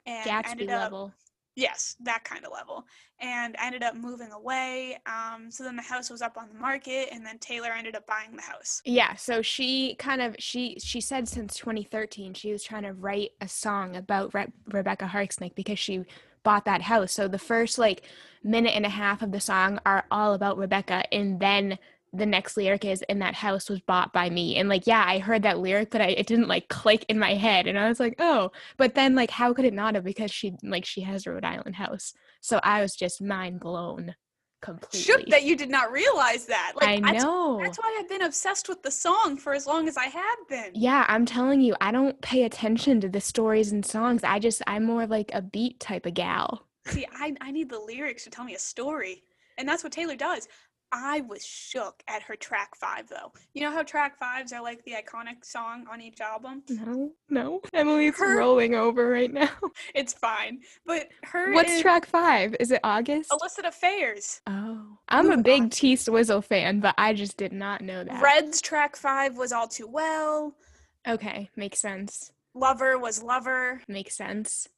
and 0.06 0.28
Gatsby 0.28 0.50
ended 0.50 0.70
up 0.70 0.82
level. 0.82 1.14
Yes, 1.54 1.96
that 2.00 2.24
kind 2.24 2.44
of 2.44 2.52
level. 2.52 2.86
And 3.20 3.56
I 3.58 3.66
ended 3.66 3.82
up 3.82 3.94
moving 3.94 4.32
away. 4.32 4.98
Um, 5.06 5.50
so 5.50 5.64
then 5.64 5.76
the 5.76 5.82
house 5.82 6.08
was 6.10 6.22
up 6.22 6.36
on 6.36 6.48
the 6.48 6.58
market, 6.58 7.08
and 7.12 7.24
then 7.24 7.38
Taylor 7.38 7.70
ended 7.70 7.94
up 7.94 8.06
buying 8.06 8.34
the 8.34 8.42
house. 8.42 8.80
Yeah. 8.84 9.14
So 9.16 9.42
she 9.42 9.94
kind 9.96 10.22
of 10.22 10.34
she 10.38 10.78
she 10.80 11.00
said 11.00 11.28
since 11.28 11.56
2013 11.56 12.34
she 12.34 12.52
was 12.52 12.64
trying 12.64 12.84
to 12.84 12.94
write 12.94 13.32
a 13.40 13.48
song 13.48 13.96
about 13.96 14.34
Re- 14.34 14.52
Rebecca 14.68 15.06
Harksnick 15.06 15.54
because 15.54 15.78
she 15.78 16.04
bought 16.42 16.64
that 16.64 16.82
house. 16.82 17.12
So 17.12 17.28
the 17.28 17.38
first 17.38 17.78
like 17.78 18.02
minute 18.42 18.74
and 18.74 18.86
a 18.86 18.90
half 18.90 19.22
of 19.22 19.30
the 19.30 19.40
song 19.40 19.78
are 19.84 20.04
all 20.10 20.34
about 20.34 20.58
Rebecca, 20.58 21.04
and 21.12 21.38
then 21.38 21.78
the 22.12 22.26
next 22.26 22.56
lyric 22.56 22.84
is 22.84 23.02
and 23.08 23.22
that 23.22 23.34
house 23.34 23.70
was 23.70 23.80
bought 23.80 24.12
by 24.12 24.28
me. 24.28 24.56
And 24.56 24.68
like 24.68 24.86
yeah 24.86 25.04
i 25.06 25.18
heard 25.18 25.42
that 25.42 25.58
lyric 25.58 25.90
but 25.90 26.00
I, 26.00 26.08
it 26.08 26.26
didn't 26.26 26.48
like 26.48 26.68
click 26.68 27.04
in 27.08 27.18
my 27.18 27.34
head. 27.34 27.66
And 27.66 27.78
i 27.78 27.88
was 27.88 28.00
like 28.00 28.16
oh. 28.18 28.50
But 28.76 28.94
then 28.94 29.14
like 29.14 29.30
how 29.30 29.52
could 29.52 29.64
it 29.64 29.74
not 29.74 29.94
have? 29.94 30.04
Because 30.04 30.30
she 30.30 30.54
like 30.62 30.84
she 30.84 31.00
has 31.02 31.26
a 31.26 31.30
rhode 31.30 31.44
island 31.44 31.76
house. 31.76 32.12
So 32.40 32.60
i 32.62 32.80
was 32.82 32.94
just 32.94 33.22
mind 33.22 33.60
blown 33.60 34.14
completely. 34.60 35.00
shook 35.00 35.26
that 35.26 35.42
you 35.42 35.56
did 35.56 35.70
not 35.70 35.90
realize 35.90 36.46
that. 36.46 36.72
Like 36.76 37.02
i 37.02 37.12
know. 37.12 37.58
that's, 37.58 37.68
that's 37.68 37.78
why 37.78 37.98
i've 38.00 38.08
been 38.08 38.22
obsessed 38.22 38.68
with 38.68 38.82
the 38.82 38.90
song 38.90 39.36
for 39.36 39.54
as 39.54 39.66
long 39.66 39.88
as 39.88 39.96
i 39.96 40.06
have 40.06 40.38
been. 40.48 40.70
Yeah 40.74 41.06
i'm 41.08 41.24
telling 41.24 41.60
you 41.60 41.74
i 41.80 41.90
don't 41.90 42.20
pay 42.20 42.44
attention 42.44 43.00
to 43.00 43.08
the 43.08 43.20
stories 43.20 43.72
and 43.72 43.84
songs. 43.84 44.22
I 44.22 44.38
just 44.38 44.62
i'm 44.66 44.84
more 44.84 45.06
like 45.06 45.30
a 45.32 45.40
beat 45.40 45.80
type 45.80 46.06
of 46.06 46.14
gal. 46.14 46.66
See 46.86 47.06
i, 47.14 47.34
I 47.40 47.50
need 47.50 47.70
the 47.70 47.80
lyrics 47.80 48.24
to 48.24 48.30
tell 48.30 48.44
me 48.44 48.54
a 48.54 48.58
story. 48.58 49.24
And 49.58 49.68
that's 49.68 49.84
what 49.84 49.92
Taylor 49.92 50.16
does. 50.16 50.48
I 50.92 51.22
was 51.22 51.44
shook 51.44 52.02
at 52.06 52.22
her 52.22 52.36
track 52.36 52.76
five 52.76 53.08
though. 53.08 53.32
You 53.54 53.62
know 53.62 53.72
how 53.72 53.82
track 53.82 54.18
fives 54.18 54.52
are 54.52 54.62
like 54.62 54.84
the 54.84 54.92
iconic 54.92 55.44
song 55.44 55.86
on 55.90 56.00
each 56.02 56.20
album? 56.20 56.62
No, 56.68 57.12
no. 57.30 57.60
Emily's 57.72 58.18
her, 58.18 58.36
rolling 58.36 58.74
over 58.74 59.08
right 59.08 59.32
now. 59.32 59.48
It's 59.94 60.12
fine. 60.12 60.60
But 60.86 61.08
her 61.24 61.52
What's 61.54 61.80
track 61.80 62.06
five? 62.06 62.54
Is 62.60 62.70
it 62.70 62.80
August? 62.84 63.32
Illicit 63.32 63.64
Affairs. 63.64 64.40
Oh. 64.46 64.52
oh 64.52 64.98
I'm 65.08 65.30
a 65.30 65.38
big 65.38 65.70
T 65.70 65.96
Swizzle 65.96 66.42
fan, 66.42 66.80
but 66.80 66.94
I 66.98 67.14
just 67.14 67.36
did 67.36 67.52
not 67.52 67.80
know 67.80 68.04
that. 68.04 68.22
Red's 68.22 68.60
track 68.60 68.96
five 68.96 69.36
was 69.36 69.52
all 69.52 69.68
too 69.68 69.86
well. 69.86 70.54
Okay, 71.08 71.48
makes 71.56 71.80
sense. 71.80 72.32
Lover 72.54 72.98
was 72.98 73.22
Lover. 73.22 73.82
Makes 73.88 74.16
sense. 74.16 74.68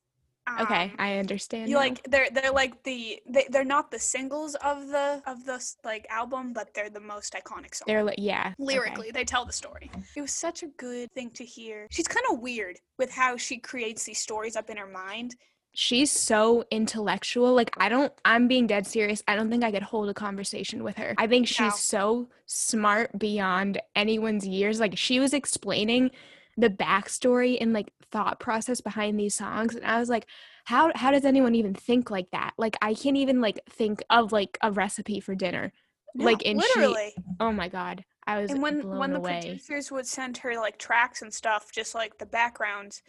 Um, 0.46 0.61
okay, 0.61 0.92
I 0.98 1.16
understand. 1.16 1.68
You 1.68 1.76
now. 1.76 1.80
like 1.80 2.02
they're 2.04 2.28
they're 2.30 2.52
like 2.52 2.83
the 2.83 3.20
they, 3.26 3.46
they're 3.50 3.64
not 3.64 3.90
the 3.90 3.98
singles 3.98 4.54
of 4.57 4.88
the 4.88 5.22
of 5.26 5.44
the 5.46 5.64
like 5.85 6.07
album, 6.11 6.52
but 6.52 6.68
they're 6.74 6.90
the 6.90 7.00
most 7.00 7.33
iconic 7.33 7.74
song. 7.74 7.87
They're 7.87 8.04
like 8.04 8.18
yeah, 8.18 8.52
lyrically 8.59 9.09
okay. 9.09 9.12
they 9.12 9.24
tell 9.24 9.46
the 9.46 9.52
story. 9.52 9.90
It 10.14 10.20
was 10.20 10.33
such 10.33 10.62
a 10.62 10.66
good 10.76 11.11
thing 11.12 11.30
to 11.30 11.44
hear. 11.44 11.87
She's 11.90 12.09
kind 12.09 12.26
of 12.30 12.40
weird 12.40 12.78
with 12.98 13.11
how 13.11 13.37
she 13.37 13.59
creates 13.59 14.04
these 14.04 14.18
stories 14.18 14.54
up 14.54 14.68
in 14.68 14.76
her 14.76 14.87
mind. 14.87 15.35
She's 15.72 16.12
so 16.12 16.64
intellectual. 16.70 17.54
Like 17.54 17.70
I 17.78 17.88
don't 17.88 18.12
I'm 18.24 18.46
being 18.46 18.66
dead 18.66 18.87
serious. 18.87 19.22
I 19.26 19.37
don't 19.37 19.50
think 19.50 19.64
I 19.64 19.72
could 19.72 19.83
hold 19.83 20.11
a 20.11 20.14
conversation 20.14 20.85
with 20.85 20.98
her. 20.98 21.14
I 21.16 21.26
think 21.26 21.48
she's 21.48 21.59
no. 21.59 21.70
so 21.70 22.28
smart 22.44 23.18
beyond 23.18 23.80
anyone's 23.96 24.46
years. 24.46 24.78
Like 24.78 24.98
she 24.98 25.20
was 25.20 25.33
explaining 25.33 26.11
the 26.57 26.71
backstory 26.71 27.59
and 27.61 27.73
like 27.73 27.93
thought 28.11 28.38
process 28.38 28.81
behind 28.81 29.19
these 29.19 29.35
songs 29.35 29.75
and 29.75 29.85
i 29.85 29.99
was 29.99 30.09
like 30.09 30.27
how 30.64 30.90
how 30.95 31.11
does 31.11 31.25
anyone 31.25 31.55
even 31.55 31.75
think 31.75 32.11
like 32.11 32.31
that? 32.33 32.53
Like 32.57 32.77
i 32.83 32.95
can't 32.95 33.17
even 33.17 33.40
like 33.40 33.61
think 33.71 34.03
of 34.11 34.33
like 34.33 34.59
a 34.62 34.73
recipe 34.73 35.21
for 35.21 35.35
dinner 35.35 35.73
no, 36.14 36.25
like 36.25 36.43
in 36.43 36.57
literally. 36.57 37.12
She, 37.14 37.23
oh 37.40 37.53
my 37.53 37.69
god 37.69 38.05
i 38.27 38.40
was 38.40 38.51
and 38.51 38.62
when 38.62 38.87
when 38.87 39.12
the 39.12 39.19
away. 39.19 39.40
producers 39.40 39.90
would 39.93 40.07
send 40.07 40.38
her 40.38 40.55
like 40.55 40.79
tracks 40.79 41.23
and 41.23 41.33
stuff 41.33 41.71
just 41.73 41.95
like 41.95 42.19
the 42.19 42.27
backgrounds 42.27 43.03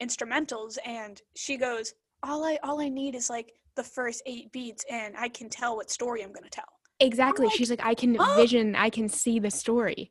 instrumentals 0.00 0.78
and 0.86 1.20
she 1.34 1.56
goes 1.56 1.94
all 2.22 2.44
i 2.44 2.58
all 2.62 2.80
i 2.80 2.88
need 2.88 3.14
is 3.14 3.28
like 3.28 3.52
the 3.74 3.82
first 3.82 4.22
eight 4.26 4.52
beats 4.52 4.84
and 4.90 5.14
i 5.16 5.28
can 5.28 5.48
tell 5.48 5.76
what 5.76 5.90
story 5.90 6.22
i'm 6.22 6.32
gonna 6.32 6.48
tell. 6.50 6.64
Exactly 7.00 7.46
like, 7.46 7.56
she's 7.56 7.70
like 7.70 7.84
i 7.84 7.94
can 7.94 8.16
oh. 8.20 8.34
vision 8.36 8.76
i 8.76 8.90
can 8.90 9.08
see 9.08 9.38
the 9.38 9.50
story. 9.50 10.10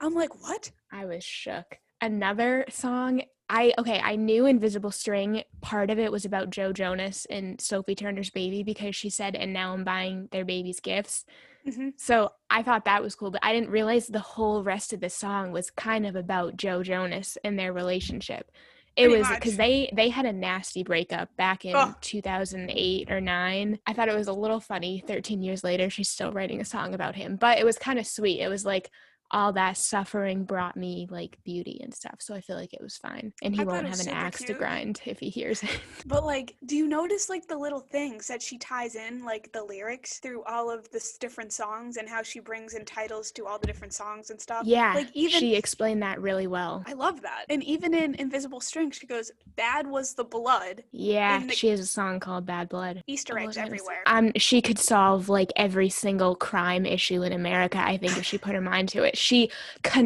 I'm 0.00 0.14
like 0.14 0.42
what? 0.42 0.72
I 0.90 1.04
was 1.04 1.22
shook 1.22 1.78
another 2.02 2.66
song 2.68 3.22
I 3.48 3.74
okay, 3.76 4.00
I 4.02 4.16
knew 4.16 4.46
Invisible 4.46 4.90
String 4.90 5.42
part 5.60 5.90
of 5.90 5.98
it 5.98 6.10
was 6.10 6.24
about 6.24 6.48
Joe 6.48 6.72
Jonas 6.72 7.26
and 7.28 7.60
Sophie 7.60 7.94
Turner's 7.94 8.30
baby 8.30 8.62
because 8.62 8.96
she 8.96 9.10
said 9.10 9.36
and 9.36 9.52
now 9.52 9.74
I'm 9.74 9.84
buying 9.84 10.28
their 10.32 10.46
baby's 10.46 10.80
gifts. 10.80 11.26
Mm-hmm. 11.68 11.90
So 11.98 12.32
I 12.48 12.62
thought 12.62 12.86
that 12.86 13.02
was 13.02 13.14
cool, 13.14 13.30
but 13.30 13.44
I 13.44 13.52
didn't 13.52 13.70
realize 13.70 14.06
the 14.06 14.20
whole 14.20 14.62
rest 14.62 14.94
of 14.94 15.00
the 15.00 15.10
song 15.10 15.52
was 15.52 15.70
kind 15.70 16.06
of 16.06 16.16
about 16.16 16.56
Joe 16.56 16.82
Jonas 16.82 17.36
and 17.44 17.58
their 17.58 17.74
relationship. 17.74 18.50
It 18.96 19.08
Pretty 19.08 19.18
was 19.18 19.28
because 19.28 19.56
they 19.56 19.90
they 19.94 20.08
had 20.08 20.26
a 20.26 20.32
nasty 20.32 20.82
breakup 20.82 21.34
back 21.36 21.64
in 21.64 21.74
oh. 21.76 21.94
2008 22.00 23.10
or 23.10 23.20
9. 23.20 23.78
I 23.86 23.92
thought 23.92 24.08
it 24.08 24.16
was 24.16 24.28
a 24.28 24.32
little 24.32 24.60
funny 24.60 25.02
13 25.06 25.42
years 25.42 25.62
later 25.62 25.90
she's 25.90 26.08
still 26.08 26.32
writing 26.32 26.60
a 26.60 26.64
song 26.64 26.94
about 26.94 27.16
him, 27.16 27.36
but 27.36 27.58
it 27.58 27.64
was 27.64 27.78
kind 27.78 27.98
of 27.98 28.06
sweet. 28.06 28.40
It 28.40 28.48
was 28.48 28.64
like 28.64 28.90
all 29.32 29.52
that 29.54 29.76
suffering 29.76 30.44
brought 30.44 30.76
me 30.76 31.06
like 31.10 31.38
beauty 31.44 31.80
and 31.82 31.92
stuff. 31.94 32.16
So 32.20 32.34
I 32.34 32.40
feel 32.40 32.56
like 32.56 32.72
it 32.74 32.82
was 32.82 32.96
fine. 32.96 33.32
And 33.42 33.54
he 33.54 33.62
I 33.62 33.64
won't 33.64 33.86
have 33.86 34.00
an 34.00 34.08
axe 34.08 34.38
cute. 34.38 34.48
to 34.48 34.54
grind 34.54 35.00
if 35.06 35.18
he 35.18 35.30
hears 35.30 35.62
it. 35.62 35.80
But 36.06 36.24
like, 36.24 36.56
do 36.66 36.76
you 36.76 36.86
notice 36.86 37.28
like 37.28 37.46
the 37.48 37.56
little 37.56 37.80
things 37.80 38.26
that 38.28 38.42
she 38.42 38.58
ties 38.58 38.94
in, 38.94 39.24
like 39.24 39.50
the 39.52 39.62
lyrics 39.64 40.18
through 40.18 40.42
all 40.44 40.70
of 40.70 40.90
the 40.90 41.02
different 41.20 41.52
songs 41.52 41.96
and 41.96 42.08
how 42.08 42.22
she 42.22 42.40
brings 42.40 42.74
in 42.74 42.84
titles 42.84 43.30
to 43.32 43.46
all 43.46 43.58
the 43.58 43.66
different 43.66 43.94
songs 43.94 44.30
and 44.30 44.40
stuff? 44.40 44.64
Yeah. 44.66 44.94
Like 44.94 45.08
even 45.14 45.38
she 45.38 45.54
explained 45.54 46.02
that 46.02 46.20
really 46.20 46.46
well. 46.46 46.82
I 46.86 46.92
love 46.92 47.22
that. 47.22 47.46
And 47.48 47.62
even 47.64 47.94
in 47.94 48.14
Invisible 48.16 48.60
String, 48.60 48.90
she 48.90 49.06
goes, 49.06 49.30
Bad 49.56 49.86
was 49.86 50.14
the 50.14 50.24
blood. 50.24 50.82
Yeah. 50.92 51.46
The- 51.46 51.52
she 51.54 51.68
has 51.68 51.80
a 51.80 51.86
song 51.86 52.20
called 52.20 52.46
Bad 52.46 52.68
Blood. 52.68 53.02
Easter 53.06 53.38
eggs 53.38 53.56
everywhere. 53.56 54.02
Um 54.06 54.32
she 54.36 54.60
could 54.60 54.78
solve 54.78 55.28
like 55.28 55.52
every 55.56 55.88
single 55.88 56.34
crime 56.34 56.84
issue 56.84 57.22
in 57.22 57.32
America, 57.32 57.78
I 57.78 57.96
think, 57.96 58.16
if 58.18 58.24
she 58.24 58.38
put 58.38 58.54
her 58.54 58.60
mind 58.60 58.88
to 58.90 59.04
it 59.04 59.16
she 59.22 59.50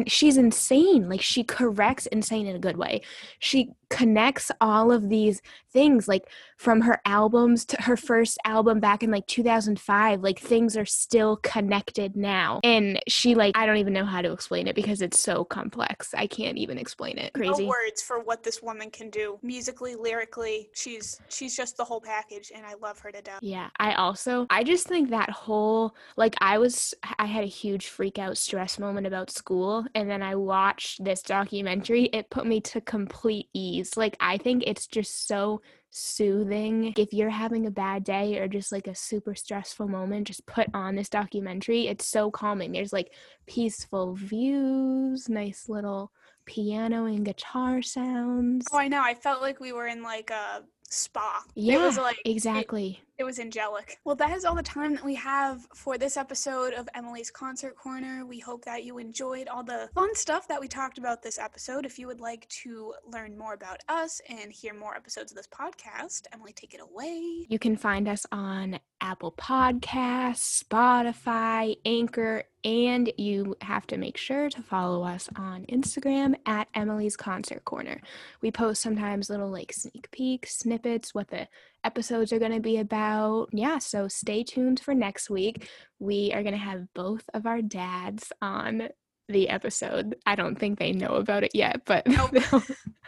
she's 0.07 0.37
insane. 0.37 1.09
Like 1.09 1.21
she 1.21 1.43
corrects 1.43 2.05
insane 2.07 2.47
in 2.47 2.55
a 2.55 2.59
good 2.59 2.77
way. 2.77 3.01
She 3.39 3.71
connects 3.89 4.51
all 4.59 4.91
of 4.91 5.09
these 5.09 5.41
things 5.71 6.07
like 6.07 6.29
from 6.57 6.81
her 6.81 6.99
albums 7.05 7.65
to 7.65 7.81
her 7.81 7.95
first 7.95 8.37
album 8.45 8.79
back 8.79 9.03
in 9.03 9.11
like 9.11 9.25
2005 9.27 10.21
like 10.21 10.39
things 10.39 10.75
are 10.75 10.85
still 10.85 11.37
connected 11.37 12.15
now. 12.15 12.59
And 12.63 12.99
she 13.07 13.35
like 13.35 13.57
i 13.57 13.65
don't 13.65 13.77
even 13.77 13.93
know 13.93 14.05
how 14.05 14.21
to 14.21 14.31
explain 14.31 14.67
it 14.67 14.75
because 14.75 15.01
it's 15.01 15.19
so 15.19 15.43
complex. 15.45 16.13
I 16.13 16.27
can't 16.27 16.57
even 16.57 16.77
explain 16.77 17.17
it. 17.17 17.33
Crazy. 17.33 17.63
no 17.63 17.69
words 17.69 18.01
for 18.01 18.19
what 18.19 18.43
this 18.43 18.61
woman 18.61 18.89
can 18.91 19.09
do. 19.09 19.39
Musically 19.41 19.95
lyrically 19.95 20.69
she's 20.73 21.19
she's 21.29 21.55
just 21.55 21.77
the 21.77 21.83
whole 21.83 22.01
package 22.01 22.51
and 22.53 22.65
i 22.65 22.73
love 22.81 22.99
her 22.99 23.11
to 23.11 23.21
death. 23.21 23.39
Yeah 23.41 23.69
i 23.79 23.93
also 23.93 24.47
i 24.49 24.63
just 24.63 24.87
think 24.87 25.09
that 25.09 25.29
whole 25.29 25.95
like 26.17 26.35
i 26.41 26.57
was 26.57 26.93
i 27.19 27.25
had 27.25 27.43
a 27.43 27.47
huge 27.47 27.87
freak 27.87 28.19
out 28.19 28.37
stress 28.37 28.79
moment 28.79 29.07
about 29.07 29.29
school 29.29 29.85
and 29.95 30.09
then 30.09 30.21
i 30.21 30.35
watched 30.35 31.03
this 31.03 31.21
documentary. 31.21 32.05
It 32.05 32.29
put 32.29 32.45
me 32.45 32.61
to 32.61 32.81
complete 32.81 33.49
ease 33.53 33.76
like, 33.97 34.17
I 34.19 34.37
think 34.37 34.63
it's 34.65 34.87
just 34.87 35.27
so 35.27 35.61
soothing. 35.89 36.93
If 36.97 37.13
you're 37.13 37.29
having 37.29 37.65
a 37.65 37.71
bad 37.71 38.03
day 38.03 38.37
or 38.39 38.47
just 38.47 38.71
like 38.71 38.87
a 38.87 38.95
super 38.95 39.35
stressful 39.35 39.87
moment, 39.87 40.27
just 40.27 40.45
put 40.45 40.67
on 40.73 40.95
this 40.95 41.09
documentary. 41.09 41.87
It's 41.87 42.05
so 42.05 42.31
calming. 42.31 42.71
There's 42.71 42.93
like 42.93 43.13
peaceful 43.47 44.15
views, 44.15 45.29
nice 45.29 45.69
little 45.69 46.11
piano 46.45 47.05
and 47.05 47.25
guitar 47.25 47.81
sounds. 47.81 48.65
Oh, 48.71 48.77
I 48.77 48.87
know. 48.87 49.01
I 49.03 49.13
felt 49.13 49.41
like 49.41 49.59
we 49.59 49.73
were 49.73 49.87
in 49.87 50.03
like 50.03 50.29
a 50.29 50.63
spa. 50.89 51.43
Yeah, 51.55 51.75
it 51.75 51.79
was 51.79 51.97
like 51.97 52.17
exactly. 52.25 53.01
It 53.19 53.23
was 53.23 53.39
angelic. 53.39 53.97
Well, 54.03 54.15
that 54.17 54.37
is 54.37 54.45
all 54.45 54.53
the 54.53 54.61
time 54.61 54.93
that 54.93 55.03
we 55.03 55.15
have 55.15 55.65
for 55.73 55.97
this 55.97 56.17
episode 56.17 56.75
of 56.75 56.87
Emily's 56.93 57.31
Concert 57.31 57.75
Corner. 57.75 58.23
We 58.27 58.37
hope 58.37 58.63
that 58.65 58.83
you 58.83 58.99
enjoyed 58.99 59.47
all 59.47 59.63
the 59.63 59.89
fun 59.95 60.13
stuff 60.13 60.47
that 60.49 60.61
we 60.61 60.67
talked 60.67 60.99
about 60.99 61.23
this 61.23 61.39
episode. 61.39 61.83
If 61.83 61.97
you 61.97 62.05
would 62.05 62.21
like 62.21 62.47
to 62.49 62.93
learn 63.11 63.35
more 63.35 63.55
about 63.55 63.81
us 63.89 64.21
and 64.29 64.51
hear 64.51 64.75
more 64.75 64.95
episodes 64.95 65.31
of 65.31 65.35
this 65.35 65.47
podcast, 65.47 66.27
Emily, 66.31 66.53
take 66.53 66.75
it 66.75 66.79
away. 66.79 67.47
You 67.49 67.57
can 67.57 67.75
find 67.75 68.07
us 68.07 68.27
on 68.31 68.79
Apple 69.01 69.31
Podcasts, 69.31 70.63
Spotify, 70.63 71.75
Anchor, 71.85 72.43
and 72.63 73.11
you 73.17 73.55
have 73.61 73.87
to 73.87 73.97
make 73.97 74.17
sure 74.17 74.49
to 74.49 74.61
follow 74.61 75.03
us 75.03 75.29
on 75.35 75.65
Instagram 75.67 76.35
at 76.45 76.67
Emily's 76.75 77.15
Concert 77.15 77.65
Corner. 77.65 78.01
We 78.41 78.51
post 78.51 78.81
sometimes 78.81 79.29
little 79.29 79.49
like 79.49 79.73
sneak 79.73 80.11
peeks, 80.11 80.57
snippets, 80.57 81.15
what 81.15 81.29
the 81.29 81.47
episodes 81.87 82.33
are 82.33 82.39
going 82.39 82.51
to 82.51 82.59
be 82.59 82.77
about. 82.77 83.47
Yeah, 83.53 83.79
so 83.79 84.09
stay 84.09 84.43
tuned 84.43 84.81
for 84.81 84.93
next 84.93 85.29
week. 85.29 85.69
We 85.99 86.31
are 86.33 86.43
going 86.43 86.53
to 86.53 86.59
have 86.59 86.93
both 86.93 87.23
of 87.33 87.45
our 87.45 87.61
dads 87.61 88.31
on 88.41 88.89
the 89.29 89.47
episode. 89.49 90.17
I 90.25 90.35
don't 90.35 90.59
think 90.59 90.77
they 90.77 90.91
know 90.91 91.15
about 91.15 91.45
it 91.45 91.51
yet, 91.53 91.81
but 91.85 92.05
nope. 92.05 92.31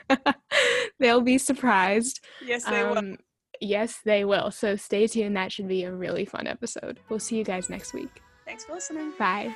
they'll, 0.09 0.17
they'll, 0.99 1.21
be 1.21 1.37
surprised. 1.37 2.23
Yes, 2.43 2.63
they 2.63 2.81
um, 2.81 3.09
will. 3.09 3.17
Yes, 3.61 3.99
they 4.05 4.23
will. 4.23 4.49
So 4.49 4.77
stay 4.77 5.07
tuned. 5.07 5.35
That 5.35 5.51
should 5.51 5.67
be 5.67 5.83
a 5.83 5.93
really 5.93 6.23
fun 6.25 6.47
episode. 6.47 7.01
We'll 7.09 7.19
see 7.19 7.37
you 7.37 7.43
guys 7.43 7.69
next 7.69 7.93
week. 7.93 8.21
Thanks 8.45 8.63
for 8.63 8.73
listening. 8.73 9.11
Bye. 9.19 9.53